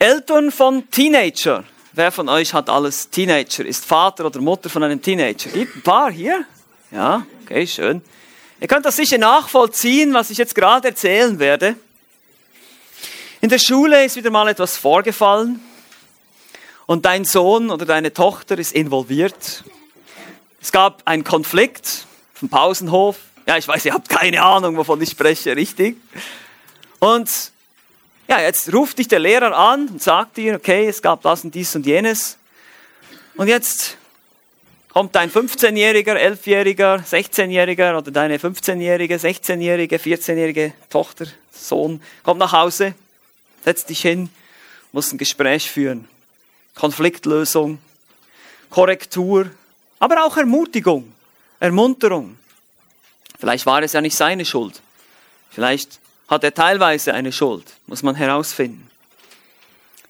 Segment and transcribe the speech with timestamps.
[0.00, 1.64] Eltern von Teenager.
[1.92, 3.66] Wer von euch hat alles Teenager?
[3.66, 5.50] Ist Vater oder Mutter von einem Teenager?
[5.50, 6.44] Gibt ein paar hier?
[6.92, 8.00] Ja, okay, schön.
[8.60, 11.74] Ihr könnt das sicher nachvollziehen, was ich jetzt gerade erzählen werde.
[13.40, 15.60] In der Schule ist wieder mal etwas vorgefallen
[16.86, 19.64] und dein Sohn oder deine Tochter ist involviert.
[20.62, 23.16] Es gab einen Konflikt vom Pausenhof.
[23.48, 25.96] Ja, ich weiß, ihr habt keine Ahnung, wovon ich spreche, richtig?
[27.00, 27.50] Und
[28.28, 31.54] ja, jetzt ruft dich der Lehrer an und sagt dir, okay, es gab das und
[31.54, 32.36] dies und jenes.
[33.36, 33.96] Und jetzt
[34.92, 42.94] kommt dein 15-jähriger, 11-jähriger, 16-jähriger oder deine 15-jährige, 16-jährige, 14-jährige Tochter, Sohn, kommt nach Hause,
[43.64, 44.28] setzt dich hin,
[44.92, 46.06] muss ein Gespräch führen.
[46.74, 47.78] Konfliktlösung,
[48.70, 49.50] Korrektur,
[49.98, 51.12] aber auch Ermutigung,
[51.60, 52.38] Ermunterung.
[53.38, 54.82] Vielleicht war es ja nicht seine Schuld.
[55.50, 58.88] Vielleicht hat er teilweise eine Schuld, muss man herausfinden.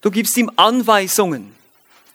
[0.01, 1.55] Du gibst ihm Anweisungen,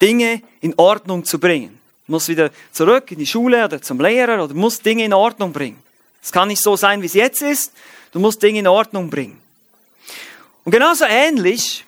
[0.02, 1.80] Dinge in Ordnung zu bringen.
[2.06, 5.54] Du musst wieder zurück in die Schule oder zum Lehrer oder musst Dinge in Ordnung
[5.54, 5.82] bringen.
[6.22, 7.74] Es kann nicht so sein, wie es jetzt ist.
[8.12, 9.40] Du musst Dinge in Ordnung bringen.
[10.64, 11.86] Und genauso ähnlich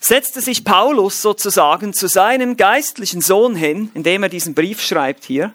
[0.00, 5.52] setzte sich Paulus sozusagen zu seinem geistlichen Sohn hin, indem er diesen Brief schreibt hier.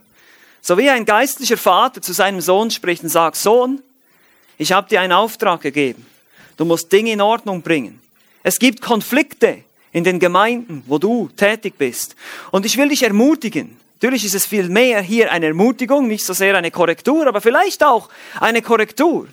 [0.61, 3.81] So wie ein geistlicher Vater zu seinem Sohn spricht und sagt, Sohn,
[4.57, 6.05] ich habe dir einen Auftrag gegeben.
[6.57, 7.99] Du musst Dinge in Ordnung bringen.
[8.43, 12.15] Es gibt Konflikte in den Gemeinden, wo du tätig bist.
[12.51, 13.77] Und ich will dich ermutigen.
[13.95, 17.83] Natürlich ist es viel mehr hier eine Ermutigung, nicht so sehr eine Korrektur, aber vielleicht
[17.83, 19.27] auch eine Korrektur.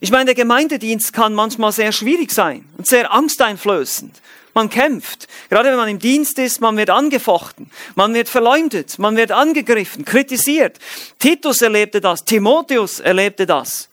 [0.00, 4.20] Ich meine, der Gemeindedienst kann manchmal sehr schwierig sein und sehr angsteinflößend.
[4.52, 5.26] Man kämpft.
[5.48, 10.04] Gerade wenn man im Dienst ist, man wird angefochten, man wird verleumdet, man wird angegriffen,
[10.04, 10.78] kritisiert.
[11.18, 13.88] Titus erlebte das, Timotheus erlebte das.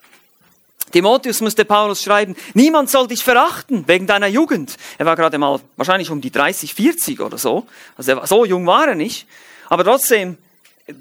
[0.92, 4.78] Timotheus musste Paulus schreiben, niemand soll dich verachten wegen deiner Jugend.
[4.98, 7.66] Er war gerade mal wahrscheinlich um die 30, 40 oder so.
[7.98, 9.28] Also war, so jung war er nicht.
[9.70, 10.38] Aber trotzdem,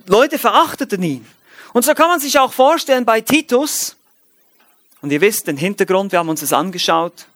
[0.07, 1.27] Leute verachteten ihn.
[1.73, 3.97] Und so kann man sich auch vorstellen bei Titus,
[5.03, 7.27] und ihr wisst den Hintergrund, wir haben uns das angeschaut.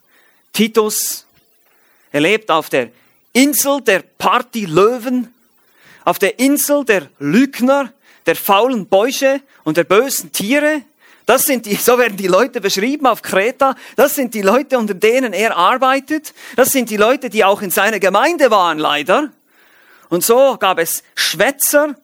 [0.53, 1.25] Titus,
[2.13, 2.91] er lebt auf der
[3.33, 5.33] Insel der Partylöwen,
[6.05, 7.93] auf der Insel der Lügner,
[8.27, 10.83] der faulen Bäuche und der bösen Tiere.
[11.27, 13.77] Das sind die, so werden die Leute beschrieben auf Kreta.
[13.97, 16.35] Das sind die Leute, unter denen er arbeitet.
[16.57, 19.31] Das sind die Leute, die auch in seiner Gemeinde waren, leider.
[20.11, 21.95] Und so gab es Schwätzer,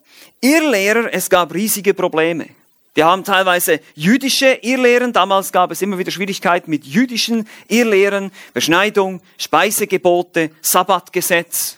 [0.41, 2.47] Irrlehrer, es gab riesige Probleme.
[2.95, 5.13] Die haben teilweise jüdische Irrlehren.
[5.13, 11.77] Damals gab es immer wieder Schwierigkeiten mit jüdischen Irrlehren, Beschneidung, Speisegebote, Sabbatgesetz.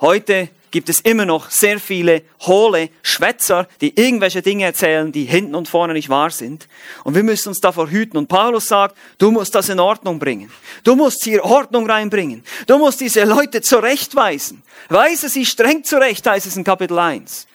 [0.00, 5.54] Heute gibt es immer noch sehr viele hohle Schwätzer, die irgendwelche Dinge erzählen, die hinten
[5.54, 6.66] und vorne nicht wahr sind.
[7.04, 8.16] Und wir müssen uns davor hüten.
[8.16, 10.50] Und Paulus sagt, du musst das in Ordnung bringen.
[10.82, 12.42] Du musst hier Ordnung reinbringen.
[12.66, 14.64] Du musst diese Leute zurechtweisen.
[14.88, 17.46] Weise sie streng zurecht, heißt es in Kapitel 1.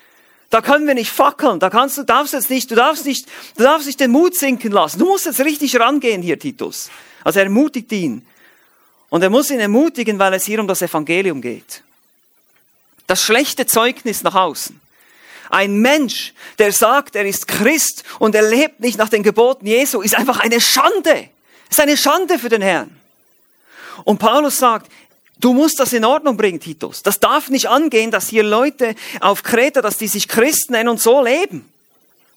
[0.49, 1.59] Da können wir nicht fackeln.
[1.59, 4.71] Da kannst du, darfst jetzt nicht, du darfst nicht, du darfst nicht den Mut sinken
[4.71, 4.97] lassen.
[4.97, 6.89] Du musst jetzt richtig rangehen hier, Titus.
[7.25, 8.25] Also er ermutigt ihn.
[9.09, 11.83] Und er muss ihn ermutigen, weil es hier um das Evangelium geht
[13.09, 14.79] das schlechte Zeugnis nach außen.
[15.49, 20.01] Ein Mensch, der sagt, er ist Christ und er lebt nicht nach den Geboten Jesu,
[20.01, 21.29] ist einfach eine Schande.
[21.71, 22.95] Ist eine Schande für den Herrn.
[24.03, 24.91] Und Paulus sagt,
[25.39, 27.01] du musst das in Ordnung bringen, Titus.
[27.01, 31.01] Das darf nicht angehen, dass hier Leute auf Kreta, dass die sich Christen nennen und
[31.01, 31.67] so leben.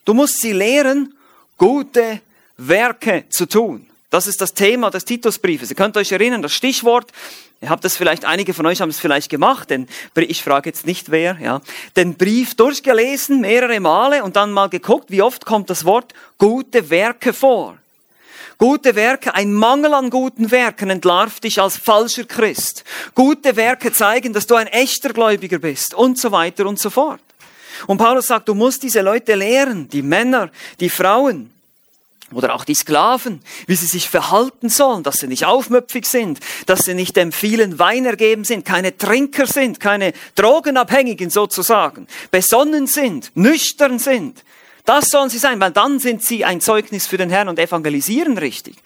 [0.07, 1.15] Du musst sie lehren,
[1.59, 2.23] gute
[2.57, 3.87] Werke zu tun.
[4.09, 5.69] Das ist das Thema des Titusbriefes.
[5.69, 7.13] Ihr könnt euch erinnern, das Stichwort,
[7.63, 9.87] ihr habt das vielleicht, einige von euch haben es vielleicht gemacht, denn
[10.17, 11.63] ich frage jetzt nicht wer, ja,
[11.97, 16.91] den Brief durchgelesen, mehrere Male und dann mal geguckt, wie oft kommt das Wort gute
[16.91, 17.79] Werke vor.
[18.59, 22.85] Gute Werke, ein Mangel an guten Werken entlarvt dich als falscher Christ.
[23.15, 27.21] Gute Werke zeigen, dass du ein echter Gläubiger bist und so weiter und so fort.
[27.87, 31.52] Und Paulus sagt, du musst diese Leute lehren, die Männer, die Frauen,
[32.33, 36.85] oder auch die Sklaven, wie sie sich verhalten sollen, dass sie nicht aufmüpfig sind, dass
[36.85, 43.31] sie nicht dem vielen Wein ergeben sind, keine Trinker sind, keine Drogenabhängigen sozusagen, besonnen sind,
[43.35, 44.43] nüchtern sind.
[44.85, 48.37] Das sollen sie sein, weil dann sind sie ein Zeugnis für den Herrn und evangelisieren
[48.39, 48.77] richtig.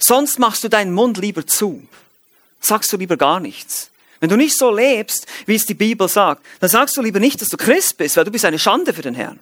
[0.00, 1.82] Sonst machst du deinen Mund lieber zu.
[2.60, 3.90] Sagst du lieber gar nichts.
[4.20, 7.40] Wenn du nicht so lebst, wie es die Bibel sagt, dann sagst du lieber nicht,
[7.40, 9.38] dass du Christ bist, weil du bist eine Schande für den Herrn.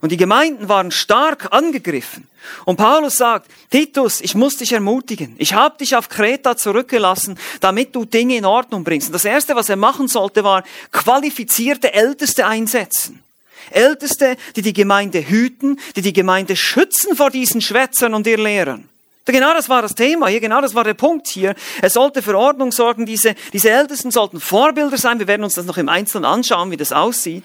[0.00, 2.26] Und die Gemeinden waren stark angegriffen.
[2.64, 5.34] Und Paulus sagt, Titus, ich muss dich ermutigen.
[5.38, 9.08] Ich habe dich auf Kreta zurückgelassen, damit du Dinge in Ordnung bringst.
[9.08, 13.22] Und das Erste, was er machen sollte, war qualifizierte Älteste einsetzen.
[13.70, 18.88] Älteste, die die Gemeinde hüten, die die Gemeinde schützen vor diesen Schwätzern und ihr Lehrern.
[19.26, 21.54] Genau das war das Thema hier, genau das war der Punkt hier.
[21.82, 25.20] Er sollte für Ordnung sorgen, diese, diese Ältesten sollten Vorbilder sein.
[25.20, 27.44] Wir werden uns das noch im Einzelnen anschauen, wie das aussieht.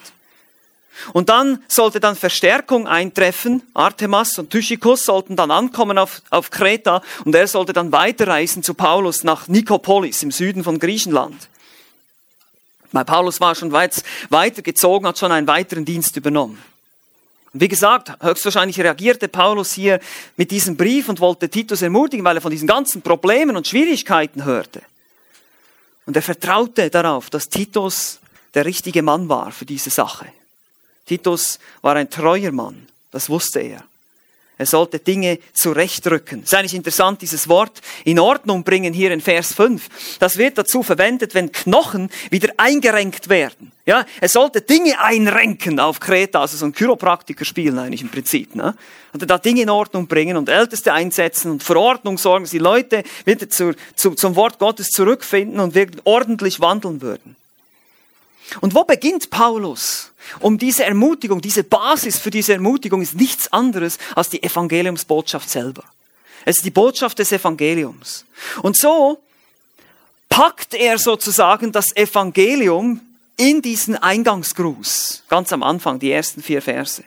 [1.13, 3.61] Und dann sollte dann Verstärkung eintreffen.
[3.73, 8.73] Artemas und Tychicus sollten dann ankommen auf, auf Kreta und er sollte dann weiterreisen zu
[8.73, 11.49] Paulus nach Nikopolis im Süden von Griechenland.
[12.91, 16.61] Weil Paulus war schon weit, weitergezogen, hat schon einen weiteren Dienst übernommen.
[17.53, 19.99] Und wie gesagt, höchstwahrscheinlich reagierte Paulus hier
[20.37, 24.43] mit diesem Brief und wollte Titus ermutigen, weil er von diesen ganzen Problemen und Schwierigkeiten
[24.43, 24.81] hörte.
[26.05, 28.19] Und er vertraute darauf, dass Titus
[28.53, 30.27] der richtige Mann war für diese Sache.
[31.05, 33.83] Titus war ein treuer Mann, das wusste er.
[34.57, 36.39] Er sollte Dinge zurechtrücken.
[36.39, 40.17] Es ist eigentlich interessant, dieses Wort in Ordnung bringen hier in Vers 5.
[40.19, 43.73] Das wird dazu verwendet, wenn Knochen wieder eingerenkt werden.
[43.85, 48.55] Ja, er sollte Dinge einrenken auf Kreta, also so ein Chiropraktiker spielen eigentlich im Prinzip.
[48.55, 48.75] Ne?
[49.11, 52.57] Und da Dinge in Ordnung bringen und Älteste einsetzen und für Ordnung sorgen, dass die
[52.57, 57.35] Leute wieder zu, zu, zum Wort Gottes zurückfinden und wirklich ordentlich wandeln würden.
[58.61, 60.11] Und wo beginnt Paulus?
[60.39, 65.83] Um diese Ermutigung, diese Basis für diese Ermutigung ist nichts anderes als die Evangeliumsbotschaft selber.
[66.45, 68.25] Es ist die Botschaft des Evangeliums.
[68.61, 69.21] Und so
[70.29, 73.01] packt er sozusagen das Evangelium
[73.37, 77.03] in diesen Eingangsgruß, ganz am Anfang, die ersten vier Verse.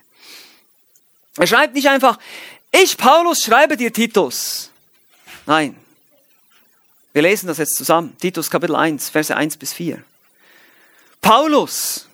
[1.37, 2.19] Er schreibt nicht einfach,
[2.73, 4.71] ich, Paulus, schreibe dir Titus.
[5.47, 5.77] Nein.
[7.13, 8.17] Wir lesen das jetzt zusammen.
[8.21, 10.03] Titus Kapitel 1, Verse 1 bis 4.
[11.21, 12.08] Paulus,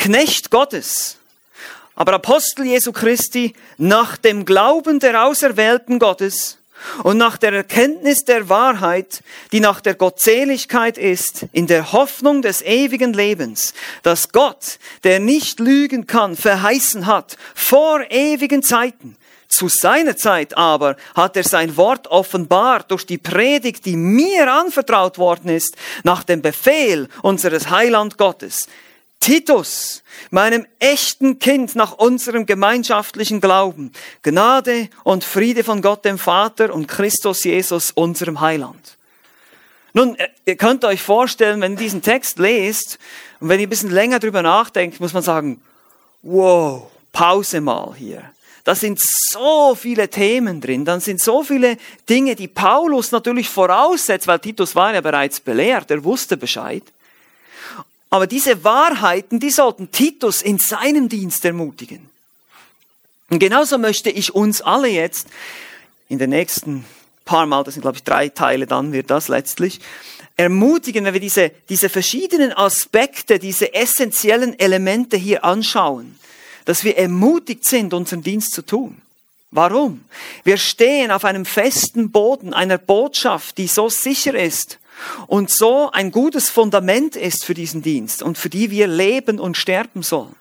[0.00, 1.18] Knecht Gottes,
[1.94, 6.56] aber Apostel Jesu Christi nach dem Glauben der Auserwählten Gottes
[7.02, 12.62] und nach der Erkenntnis der Wahrheit, die nach der Gottseligkeit ist, in der Hoffnung des
[12.62, 19.18] ewigen Lebens, dass Gott, der nicht lügen kann, verheißen hat vor ewigen Zeiten.
[19.48, 25.18] Zu seiner Zeit aber hat er sein Wort offenbart durch die Predigt, die mir anvertraut
[25.18, 28.66] worden ist, nach dem Befehl unseres Heiland Gottes
[29.20, 36.74] Titus, meinem echten Kind nach unserem gemeinschaftlichen Glauben, Gnade und Friede von Gott dem Vater
[36.74, 38.96] und Christus Jesus, unserem Heiland.
[39.92, 42.98] Nun, äh, ihr könnt euch vorstellen, wenn ihr diesen Text lest
[43.40, 45.60] und wenn ihr ein bisschen länger drüber nachdenkt, muss man sagen,
[46.22, 48.22] wow, Pause mal hier.
[48.64, 51.76] Da sind so viele Themen drin, dann sind so viele
[52.08, 56.82] Dinge, die Paulus natürlich voraussetzt, weil Titus war ja bereits belehrt, er wusste Bescheid.
[58.10, 62.10] Aber diese Wahrheiten, die sollten Titus in seinem Dienst ermutigen.
[63.30, 65.28] Und genauso möchte ich uns alle jetzt
[66.08, 66.84] in den nächsten
[67.24, 69.80] paar Mal, das sind glaube ich drei Teile, dann wird das letztlich,
[70.36, 76.18] ermutigen, wenn wir diese, diese verschiedenen Aspekte, diese essentiellen Elemente hier anschauen,
[76.64, 79.00] dass wir ermutigt sind, unseren Dienst zu tun.
[79.52, 80.04] Warum?
[80.42, 84.79] Wir stehen auf einem festen Boden einer Botschaft, die so sicher ist
[85.26, 89.56] und so ein gutes Fundament ist für diesen Dienst und für die wir leben und
[89.56, 90.34] sterben sollen.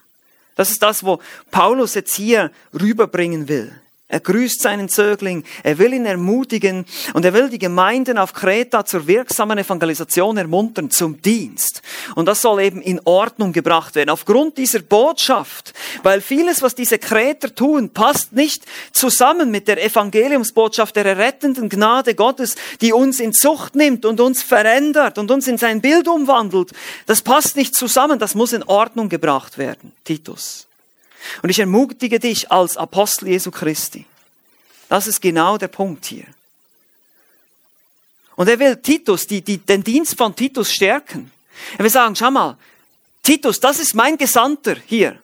[0.55, 1.19] Das ist das, wo
[1.51, 3.73] Paulus jetzt hier rüberbringen will.
[4.11, 8.83] Er grüßt seinen Zögling, er will ihn ermutigen und er will die Gemeinden auf Kreta
[8.83, 11.83] zur wirksamen Evangelisation ermuntern, zum Dienst.
[12.15, 15.75] Und das soll eben in Ordnung gebracht werden, aufgrund dieser Botschaft.
[16.01, 22.15] Weil vieles, was diese Kreter tun, passt nicht zusammen mit der Evangeliumsbotschaft der errettenden Gnade
[22.15, 26.71] Gottes, die uns in Zucht nimmt und uns verändert und uns in sein Bild umwandelt.
[27.05, 29.91] Das passt nicht zusammen, das muss in Ordnung gebracht werden.
[30.03, 30.68] Titus.
[31.41, 34.05] Und ich ermutige dich als Apostel Jesu Christi.
[34.87, 36.25] Das ist genau der Punkt hier.
[38.35, 41.31] Und er will Titus, die, die, den Dienst von Titus stärken.
[41.77, 42.57] Er will sagen, schau mal,
[43.21, 45.19] Titus, das ist mein Gesandter hier.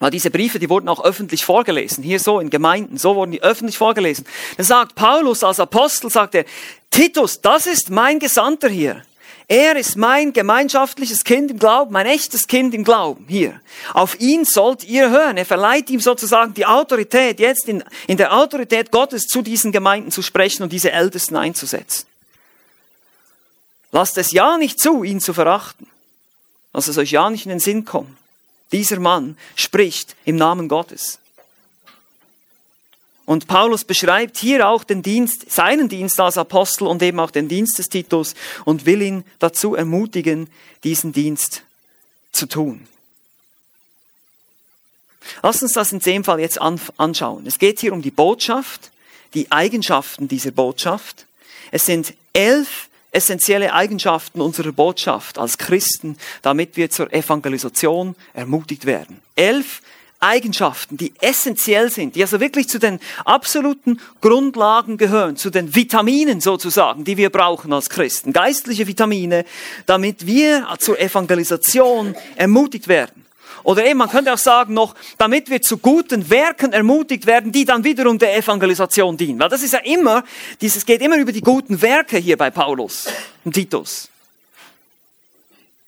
[0.00, 2.02] Weil diese Briefe, die wurden auch öffentlich vorgelesen.
[2.02, 4.26] Hier so in Gemeinden, so wurden die öffentlich vorgelesen.
[4.56, 6.44] Dann sagt Paulus als Apostel, sagt er,
[6.90, 9.04] Titus, das ist mein Gesandter hier.
[9.50, 13.60] Er ist mein gemeinschaftliches Kind im Glauben, mein echtes Kind im Glauben hier.
[13.94, 15.36] Auf ihn sollt ihr hören.
[15.36, 20.12] Er verleiht ihm sozusagen die Autorität, jetzt in, in der Autorität Gottes zu diesen Gemeinden
[20.12, 22.06] zu sprechen und diese Ältesten einzusetzen.
[23.90, 25.88] Lasst es ja nicht zu, ihn zu verachten.
[26.72, 28.16] Lasst es euch ja nicht in den Sinn kommen.
[28.70, 31.18] Dieser Mann spricht im Namen Gottes.
[33.30, 37.46] Und Paulus beschreibt hier auch den Dienst, seinen Dienst als Apostel und eben auch den
[37.46, 38.34] Dienst des Titus
[38.64, 40.48] und will ihn dazu ermutigen,
[40.82, 41.62] diesen Dienst
[42.32, 42.88] zu tun.
[45.44, 47.46] Lass uns das in dem Fall jetzt anschauen.
[47.46, 48.90] Es geht hier um die Botschaft,
[49.34, 51.26] die Eigenschaften dieser Botschaft.
[51.70, 59.20] Es sind elf essentielle Eigenschaften unserer Botschaft als Christen, damit wir zur Evangelisation ermutigt werden.
[59.36, 59.82] Elf
[60.20, 66.40] Eigenschaften, die essentiell sind, die also wirklich zu den absoluten Grundlagen gehören, zu den Vitaminen
[66.40, 69.46] sozusagen, die wir brauchen als Christen, geistliche Vitamine,
[69.86, 73.24] damit wir zur Evangelisation ermutigt werden.
[73.62, 77.64] Oder eben, man könnte auch sagen noch, damit wir zu guten Werken ermutigt werden, die
[77.64, 79.38] dann wiederum der Evangelisation dienen.
[79.38, 80.24] Weil das ist ja immer,
[80.60, 83.08] dieses geht immer über die guten Werke hier bei Paulus
[83.44, 84.08] und Titus.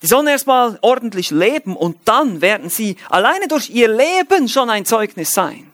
[0.02, 4.84] Die sollen erstmal ordentlich leben und dann werden sie alleine durch ihr Leben schon ein
[4.84, 5.72] Zeugnis sein.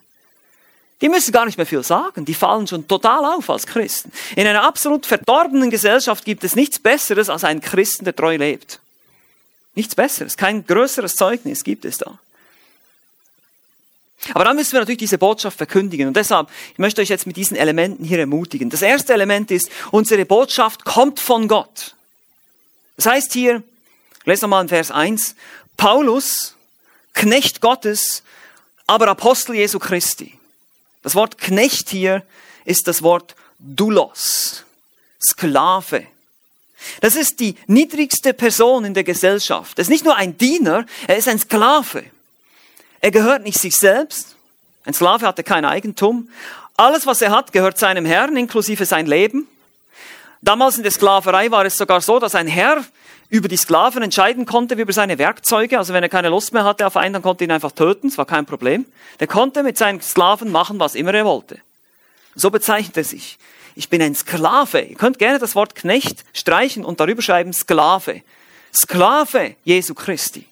[1.00, 4.12] Die müssen gar nicht mehr viel sagen, die fallen schon total auf als Christen.
[4.36, 8.80] In einer absolut verdorbenen Gesellschaft gibt es nichts Besseres als einen Christen, der treu lebt.
[9.74, 12.18] Nichts Besseres, kein größeres Zeugnis gibt es da.
[14.34, 16.08] Aber dann müssen wir natürlich diese Botschaft verkündigen.
[16.08, 18.68] Und deshalb, ich möchte euch jetzt mit diesen Elementen hier ermutigen.
[18.68, 21.94] Das erste Element ist, unsere Botschaft kommt von Gott.
[22.96, 23.62] Das heißt hier,
[24.24, 25.34] Lesen wir mal in Vers 1.
[25.76, 26.54] Paulus,
[27.14, 28.22] Knecht Gottes,
[28.86, 30.38] aber Apostel Jesu Christi.
[31.02, 32.24] Das Wort Knecht hier
[32.64, 34.64] ist das Wort Doulos,
[35.20, 36.06] Sklave.
[37.00, 39.78] Das ist die niedrigste Person in der Gesellschaft.
[39.78, 42.04] Er ist nicht nur ein Diener, er ist ein Sklave.
[43.00, 44.36] Er gehört nicht sich selbst.
[44.84, 46.28] Ein Sklave hatte kein Eigentum.
[46.76, 49.48] Alles, was er hat, gehört seinem Herrn, inklusive sein Leben.
[50.40, 52.84] Damals in der Sklaverei war es sogar so, dass ein Herr
[53.28, 55.78] über die Sklaven entscheiden konnte, wie über seine Werkzeuge.
[55.78, 58.08] Also wenn er keine Lust mehr hatte auf einen, dann konnte er ihn einfach töten,
[58.08, 58.86] das war kein Problem.
[59.20, 61.58] Der konnte mit seinen Sklaven machen, was immer er wollte.
[62.34, 63.38] So bezeichnet er sich.
[63.74, 64.80] Ich bin ein Sklave.
[64.80, 68.22] Ihr könnt gerne das Wort Knecht streichen und darüber schreiben Sklave.
[68.74, 70.46] Sklave Jesu Christi.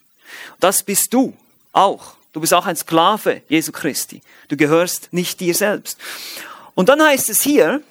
[0.59, 1.35] Das bist du
[1.71, 2.15] auch.
[2.33, 4.21] Du bist auch ein Sklave Jesu Christi.
[4.49, 5.97] Du gehörst nicht dir selbst.
[6.75, 7.81] Und dann heißt es hier,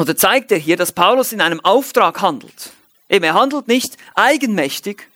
[0.00, 2.70] oder zeigt er hier, dass Paulus in einem Auftrag handelt.
[3.10, 5.06] Eben, er handelt nicht eigenmächtig,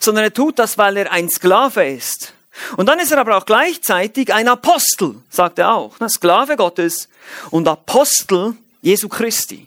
[0.00, 2.34] sondern er tut das, weil er ein Sklave ist.
[2.76, 5.98] Und dann ist er aber auch gleichzeitig ein Apostel, sagt er auch.
[5.98, 6.10] Ne?
[6.10, 7.08] Sklave Gottes
[7.50, 9.66] und Apostel Jesu Christi.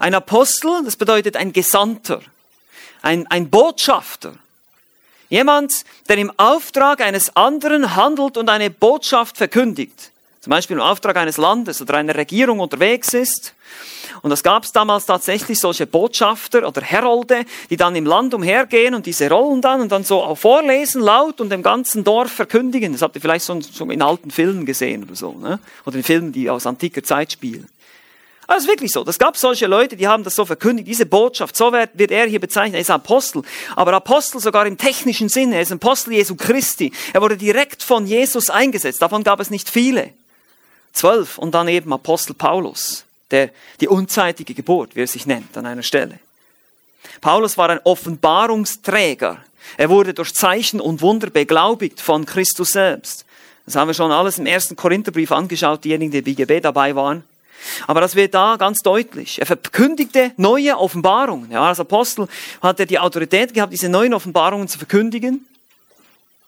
[0.00, 2.22] Ein Apostel, das bedeutet ein Gesandter,
[3.02, 4.36] ein, ein Botschafter.
[5.28, 10.12] Jemand, der im Auftrag eines anderen handelt und eine Botschaft verkündigt.
[10.40, 13.54] Zum Beispiel im Auftrag eines Landes oder einer Regierung unterwegs ist
[14.24, 18.94] und das gab es damals tatsächlich solche Botschafter oder Herolde, die dann im Land umhergehen
[18.94, 22.92] und diese Rollen dann und dann so auch vorlesen laut und dem ganzen Dorf verkündigen.
[22.92, 25.58] Das habt ihr vielleicht schon, in alten Filmen gesehen oder so, ne?
[25.84, 27.68] oder in Filmen, die aus antiker Zeit spielen.
[28.46, 29.04] Aber es ist wirklich so.
[29.04, 31.54] Das gab solche Leute, die haben das so verkündigt, diese Botschaft.
[31.54, 32.76] So wird, wird er hier bezeichnet.
[32.76, 33.42] Er ist Apostel.
[33.76, 35.56] Aber Apostel sogar im technischen Sinne.
[35.56, 36.94] Er ist Apostel Jesu Christi.
[37.12, 39.02] Er wurde direkt von Jesus eingesetzt.
[39.02, 40.14] Davon gab es nicht viele.
[40.94, 41.36] Zwölf.
[41.36, 43.04] Und dann eben Apostel Paulus
[43.34, 43.50] der,
[43.80, 46.20] die unzeitige Geburt, wie er sich nennt an einer Stelle.
[47.20, 49.38] Paulus war ein Offenbarungsträger.
[49.76, 53.24] Er wurde durch Zeichen und Wunder beglaubigt von Christus selbst.
[53.66, 57.24] Das haben wir schon alles im ersten Korintherbrief angeschaut, diejenigen, die BGB dabei waren.
[57.86, 59.40] Aber das wird da ganz deutlich.
[59.40, 61.50] Er verkündigte neue Offenbarungen.
[61.50, 62.28] Ja, als Apostel
[62.62, 65.46] hat er die Autorität gehabt, diese neuen Offenbarungen zu verkündigen.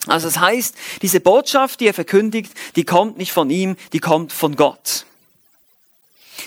[0.07, 4.33] Also das heißt, diese Botschaft, die er verkündigt, die kommt nicht von ihm, die kommt
[4.33, 5.07] von Gott.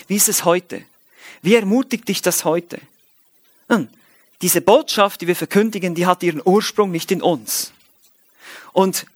[0.08, 0.82] Wie ist es heute?
[1.42, 2.80] Wie ermutigt dich das heute?
[3.68, 3.88] Nun,
[4.42, 7.72] diese Botschaft, die wir verkündigen, die hat ihren Ursprung nicht in uns.
[8.72, 9.06] Und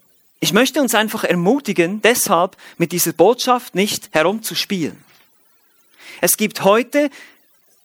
[0.41, 5.03] ich möchte uns einfach ermutigen, deshalb mit dieser Botschaft nicht herumzuspielen.
[6.21, 7.11] Es gibt heute,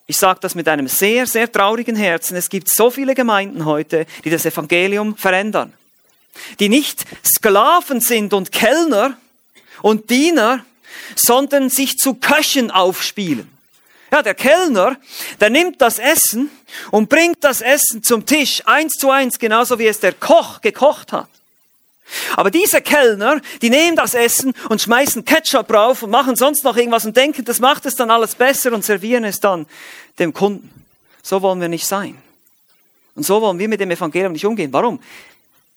[0.08, 4.06] ich sage das mit einem sehr, sehr traurigen Herzen, es gibt so viele Gemeinden heute,
[4.24, 5.74] die das Evangelium verändern.
[6.60, 9.18] Die nicht Sklaven sind und Kellner
[9.82, 10.66] und Diener,
[11.16, 13.50] sondern sich zu Köchen aufspielen.
[14.12, 14.98] Ja, der Kellner,
[15.40, 16.50] der nimmt das Essen
[16.90, 21.12] und bringt das Essen zum Tisch, eins zu eins, genauso wie es der Koch gekocht
[21.12, 21.30] hat.
[22.36, 26.76] Aber diese Kellner, die nehmen das Essen und schmeißen Ketchup drauf und machen sonst noch
[26.76, 29.68] irgendwas und denken, das macht es dann alles besser und servieren es dann
[30.18, 30.72] dem Kunden.
[31.22, 32.18] So wollen wir nicht sein.
[33.14, 34.74] Und so wollen wir mit dem Evangelium nicht umgehen.
[34.74, 35.00] Warum?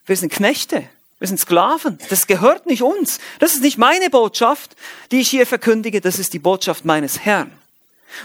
[0.07, 0.85] Wir sind Knechte.
[1.23, 1.99] Wir sind Sklaven.
[2.11, 3.21] Das gehört nicht uns.
[3.39, 4.75] Das ist nicht meine Botschaft,
[5.13, 6.01] die ich hier verkündige.
[6.01, 7.53] Das ist die Botschaft meines Herrn.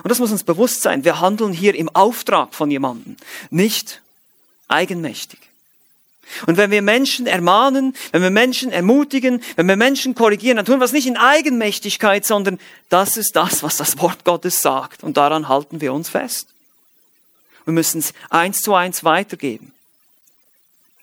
[0.02, 1.06] Und das muss uns bewusst sein.
[1.06, 3.16] Wir handeln hier im Auftrag von jemandem,
[3.52, 4.02] nicht
[4.68, 5.38] eigenmächtig.
[6.48, 10.80] Und wenn wir Menschen ermahnen, wenn wir Menschen ermutigen, wenn wir Menschen korrigieren, dann tun
[10.80, 12.58] wir es nicht in Eigenmächtigkeit, sondern
[12.90, 15.04] das ist das, was das Wort Gottes sagt.
[15.04, 16.48] Und daran halten wir uns fest.
[17.66, 19.72] Wir müssen es eins zu eins weitergeben.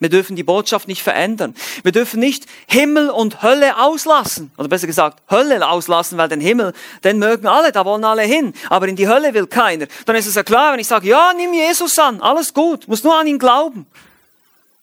[0.05, 1.55] Wir dürfen die Botschaft nicht verändern.
[1.83, 4.51] Wir dürfen nicht Himmel und Hölle auslassen.
[4.59, 8.53] Oder besser gesagt, Hölle auslassen, weil den Himmel, den mögen alle, da wollen alle hin.
[8.69, 9.87] Aber in die Hölle will keiner.
[10.05, 13.03] Dann ist es ja klar, wenn ich sage, ja, nimm Jesus an, alles gut, muss
[13.03, 13.87] nur an ihn glauben.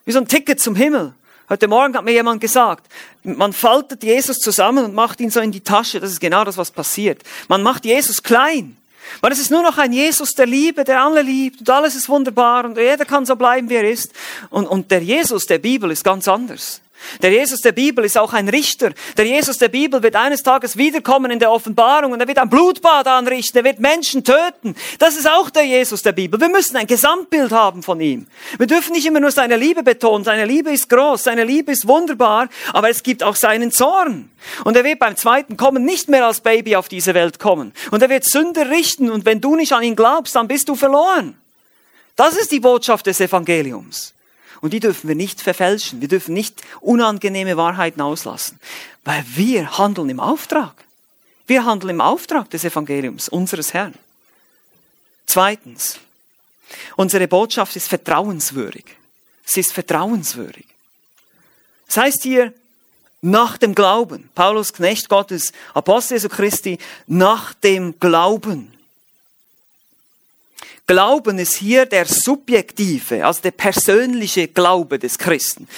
[0.06, 1.14] Wie so ein Ticket zum Himmel.
[1.50, 5.52] Heute Morgen hat mir jemand gesagt, man faltet Jesus zusammen und macht ihn so in
[5.52, 6.00] die Tasche.
[6.00, 7.22] Das ist genau das, was passiert.
[7.48, 8.76] Man macht Jesus klein.
[9.20, 12.08] Weil es ist nur noch ein Jesus der Liebe, der alle liebt und alles ist
[12.08, 14.14] wunderbar und jeder kann so bleiben, wie er ist.
[14.50, 16.82] Und, und der Jesus der Bibel ist ganz anders.
[17.22, 18.92] Der Jesus der Bibel ist auch ein Richter.
[19.18, 22.50] Der Jesus der Bibel wird eines Tages wiederkommen in der Offenbarung und er wird ein
[22.50, 24.76] Blutbad anrichten, er wird Menschen töten.
[25.00, 26.40] Das ist auch der Jesus der Bibel.
[26.40, 28.28] Wir müssen ein Gesamtbild haben von ihm.
[28.58, 30.24] Wir dürfen nicht immer nur seine Liebe betonen.
[30.24, 34.30] Seine Liebe ist groß, seine Liebe ist wunderbar, aber es gibt auch seinen Zorn.
[34.64, 37.74] Und er wird beim zweiten Kommen nicht mehr als Baby auf diese Welt kommen.
[37.92, 40.76] Und er wird Sünder richten und wenn du nicht an ihn glaubst, dann bist du
[40.76, 41.36] verloren.
[42.16, 44.14] Das ist die Botschaft des Evangeliums.
[44.62, 46.02] Und die dürfen wir nicht verfälschen.
[46.02, 48.60] Wir dürfen nicht unangenehme Wahrheiten auslassen.
[49.04, 50.74] Weil wir handeln im Auftrag.
[51.48, 53.96] Wir handeln im Auftrag des Evangeliums, unseres Herrn.
[55.26, 56.00] Zweitens,
[56.96, 58.86] unsere Botschaft ist vertrauenswürdig.
[59.44, 60.66] Sie ist vertrauenswürdig.
[61.88, 62.54] Das heißt hier,
[63.22, 64.30] nach dem Glauben.
[64.34, 66.78] Paulus, Knecht Gottes, Apostel Jesu Christi,
[67.08, 68.71] nach dem Glauben.
[70.92, 75.70] Glauben ist hier der subjektive, also der persönliche Glaube des Christen.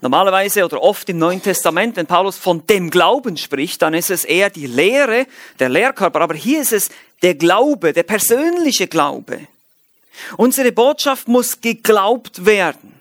[0.00, 4.24] Normalerweise oder oft im Neuen Testament, wenn Paulus von dem Glauben spricht, dann ist es
[4.24, 5.26] eher die Lehre,
[5.58, 6.20] der Lehrkörper.
[6.20, 9.40] Aber hier ist es der Glaube, der persönliche Glaube.
[10.36, 12.94] Unsere Botschaft muss geglaubt werden.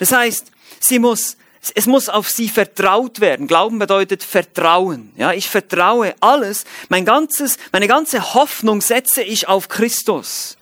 [0.00, 0.46] Das heißt,
[0.80, 1.36] sie muss,
[1.76, 3.46] es muss auf sie vertraut werden.
[3.46, 5.12] Glauben bedeutet Vertrauen.
[5.16, 6.64] Ja, ich vertraue alles.
[6.88, 10.56] Mein ganzes, meine ganze Hoffnung setze ich auf Christus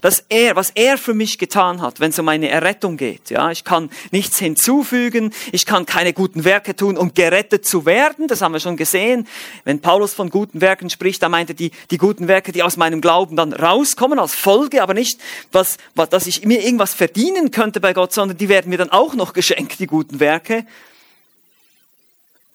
[0.00, 3.30] dass er, was er für mich getan hat, wenn es um meine Errettung geht.
[3.30, 8.28] Ja, ich kann nichts hinzufügen, ich kann keine guten Werke tun, um gerettet zu werden.
[8.28, 9.26] Das haben wir schon gesehen.
[9.64, 12.76] Wenn Paulus von guten Werken spricht, da meint er die, die guten Werke, die aus
[12.76, 15.20] meinem Glauben dann rauskommen als Folge, aber nicht,
[15.52, 18.90] was, was, dass ich mir irgendwas verdienen könnte bei Gott, sondern die werden mir dann
[18.90, 20.66] auch noch geschenkt, die guten Werke.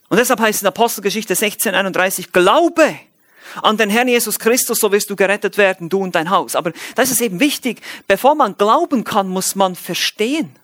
[0.10, 2.96] Und deshalb heißt es in Apostelgeschichte 1631, Glaube
[3.62, 6.56] an den Herrn Jesus Christus, so wirst du gerettet werden, du und dein Haus.
[6.56, 7.82] Aber das ist eben wichtig.
[8.08, 10.56] Bevor man glauben kann, muss man verstehen.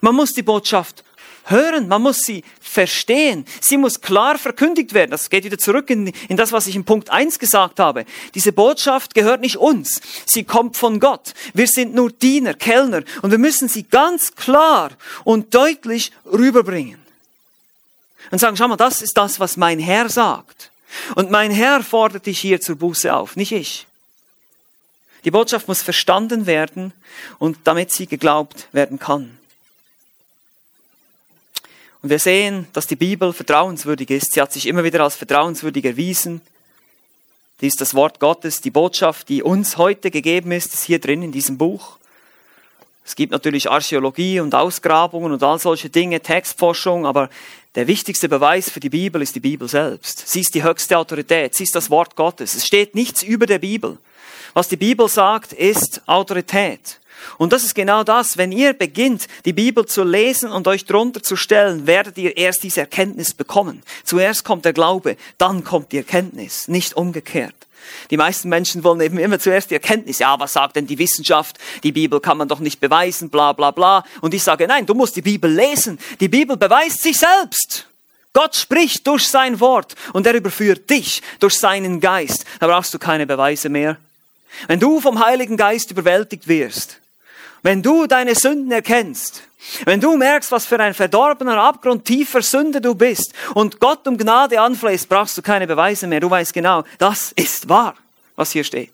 [0.00, 1.04] Man muss die Botschaft
[1.46, 3.44] hören, man muss sie verstehen.
[3.60, 5.10] Sie muss klar verkündigt werden.
[5.10, 8.04] Das geht wieder zurück in, in das, was ich in Punkt 1 gesagt habe.
[8.34, 10.00] Diese Botschaft gehört nicht uns.
[10.26, 11.34] Sie kommt von Gott.
[11.52, 14.90] Wir sind nur Diener, Kellner und wir müssen sie ganz klar
[15.24, 16.98] und deutlich rüberbringen.
[18.30, 20.70] Und sagen, schau mal, das ist das, was mein Herr sagt.
[21.14, 23.86] Und mein Herr fordert dich hier zur Buße auf, nicht ich.
[25.24, 26.92] Die Botschaft muss verstanden werden
[27.38, 29.38] und damit sie geglaubt werden kann.
[32.02, 34.32] Und wir sehen, dass die Bibel vertrauenswürdig ist.
[34.32, 36.42] Sie hat sich immer wieder als vertrauenswürdig erwiesen.
[37.62, 41.22] Die ist das Wort Gottes, die Botschaft, die uns heute gegeben ist, ist hier drin
[41.22, 41.96] in diesem Buch.
[43.04, 47.28] Es gibt natürlich Archäologie und Ausgrabungen und all solche Dinge, Textforschung, aber
[47.74, 50.26] der wichtigste Beweis für die Bibel ist die Bibel selbst.
[50.28, 52.54] Sie ist die höchste Autorität, sie ist das Wort Gottes.
[52.54, 53.98] Es steht nichts über der Bibel.
[54.54, 57.00] Was die Bibel sagt, ist Autorität.
[57.38, 61.22] Und das ist genau das, wenn ihr beginnt, die Bibel zu lesen und euch drunter
[61.22, 63.82] zu stellen, werdet ihr erst diese Erkenntnis bekommen.
[64.04, 67.54] Zuerst kommt der Glaube, dann kommt die Erkenntnis, nicht umgekehrt.
[68.10, 70.18] Die meisten Menschen wollen eben immer zuerst die Erkenntnis.
[70.18, 71.58] Ja, was sagt denn die Wissenschaft?
[71.82, 74.04] Die Bibel kann man doch nicht beweisen, bla bla bla.
[74.20, 75.98] Und ich sage, nein, du musst die Bibel lesen.
[76.20, 77.86] Die Bibel beweist sich selbst.
[78.32, 82.44] Gott spricht durch sein Wort und er überführt dich durch seinen Geist.
[82.58, 83.96] Da brauchst du keine Beweise mehr.
[84.66, 86.98] Wenn du vom Heiligen Geist überwältigt wirst,
[87.62, 89.42] wenn du deine Sünden erkennst,
[89.84, 94.60] wenn du merkst, was für ein verdorbener, abgrundtiefer Sünde du bist und Gott um Gnade
[94.60, 96.20] anflehst, brauchst du keine Beweise mehr.
[96.20, 97.94] Du weißt genau, das ist wahr,
[98.36, 98.92] was hier steht.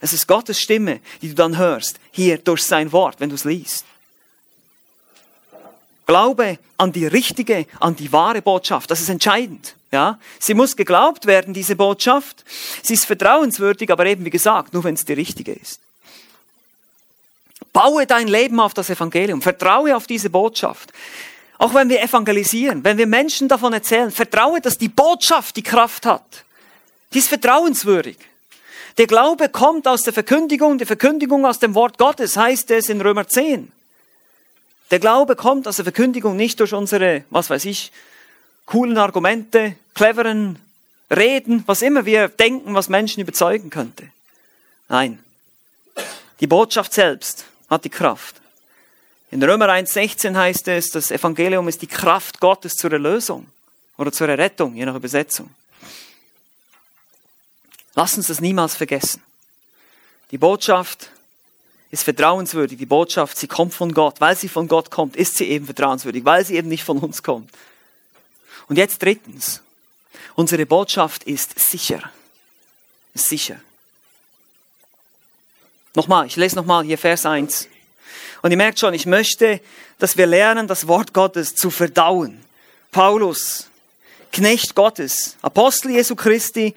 [0.00, 3.44] Es ist Gottes Stimme, die du dann hörst, hier durch sein Wort, wenn du es
[3.44, 3.84] liest.
[6.06, 8.90] Glaube an die richtige, an die wahre Botschaft.
[8.90, 9.76] Das ist entscheidend.
[9.92, 12.44] Ja, sie muss geglaubt werden, diese Botschaft.
[12.82, 15.80] Sie ist vertrauenswürdig, aber eben wie gesagt, nur wenn es die richtige ist.
[17.72, 19.40] Baue dein Leben auf das Evangelium.
[19.40, 20.92] Vertraue auf diese Botschaft.
[21.58, 26.06] Auch wenn wir evangelisieren, wenn wir Menschen davon erzählen, vertraue, dass die Botschaft die Kraft
[26.06, 26.44] hat.
[27.14, 28.18] Die ist vertrauenswürdig.
[28.98, 33.00] Der Glaube kommt aus der Verkündigung, die Verkündigung aus dem Wort Gottes, heißt es in
[33.00, 33.72] Römer 10.
[34.90, 37.92] Der Glaube kommt aus der Verkündigung nicht durch unsere, was weiß ich,
[38.66, 40.58] coolen Argumente, cleveren
[41.10, 44.08] Reden, was immer wir denken, was Menschen überzeugen könnte.
[44.88, 45.18] Nein.
[46.40, 48.36] Die Botschaft selbst hat die Kraft.
[49.30, 53.46] In Römer 1,16 heißt es, das Evangelium ist die Kraft Gottes zur Erlösung
[53.96, 55.48] oder zur Errettung, je nach Übersetzung.
[57.94, 59.22] Lass uns das niemals vergessen.
[60.30, 61.10] Die Botschaft
[61.90, 62.78] ist vertrauenswürdig.
[62.78, 64.20] Die Botschaft, sie kommt von Gott.
[64.20, 67.22] Weil sie von Gott kommt, ist sie eben vertrauenswürdig, weil sie eben nicht von uns
[67.22, 67.50] kommt.
[68.68, 69.62] Und jetzt drittens.
[70.34, 72.10] Unsere Botschaft ist sicher.
[73.12, 73.60] Ist sicher.
[75.94, 77.68] Nochmal, ich lese nochmal hier Vers 1.
[78.42, 79.60] Und ihr merkt schon, ich möchte,
[79.98, 82.42] dass wir lernen, das Wort Gottes zu verdauen.
[82.90, 83.68] Paulus,
[84.32, 86.74] Knecht Gottes, Apostel Jesu Christi,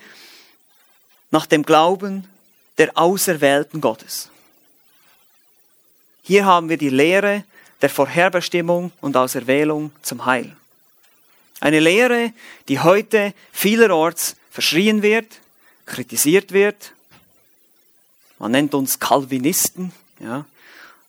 [1.31, 2.27] nach dem Glauben
[2.77, 4.29] der Auserwählten Gottes.
[6.21, 7.43] Hier haben wir die Lehre
[7.81, 10.55] der Vorherbestimmung und Auserwählung zum Heil.
[11.59, 12.33] Eine Lehre,
[12.67, 15.27] die heute vielerorts verschrien wird,
[15.85, 16.91] kritisiert wird.
[18.39, 20.45] Man nennt uns Calvinisten, ja,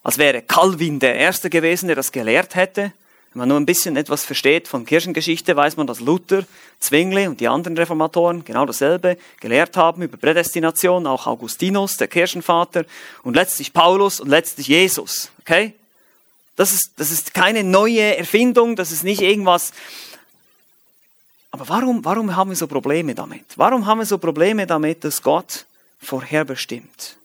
[0.02, 2.92] als wäre Calvin der Erste gewesen, der das gelehrt hätte.
[3.32, 6.44] Wenn man nur ein bisschen etwas versteht von Kirchengeschichte, weiß man, dass Luther,
[6.80, 12.84] Zwingli und die anderen Reformatoren genau dasselbe gelehrt haben über Prädestination, auch Augustinus, der Kirchenvater,
[13.24, 15.30] und letztlich Paulus und letztlich Jesus.
[15.40, 15.74] Okay?
[16.54, 19.72] Das ist, das ist keine neue Erfindung, das ist nicht irgendwas.
[21.50, 23.44] Aber warum, warum haben wir so Probleme damit?
[23.56, 25.66] Warum haben wir so Probleme damit, dass Gott
[26.00, 27.16] vorherbestimmt?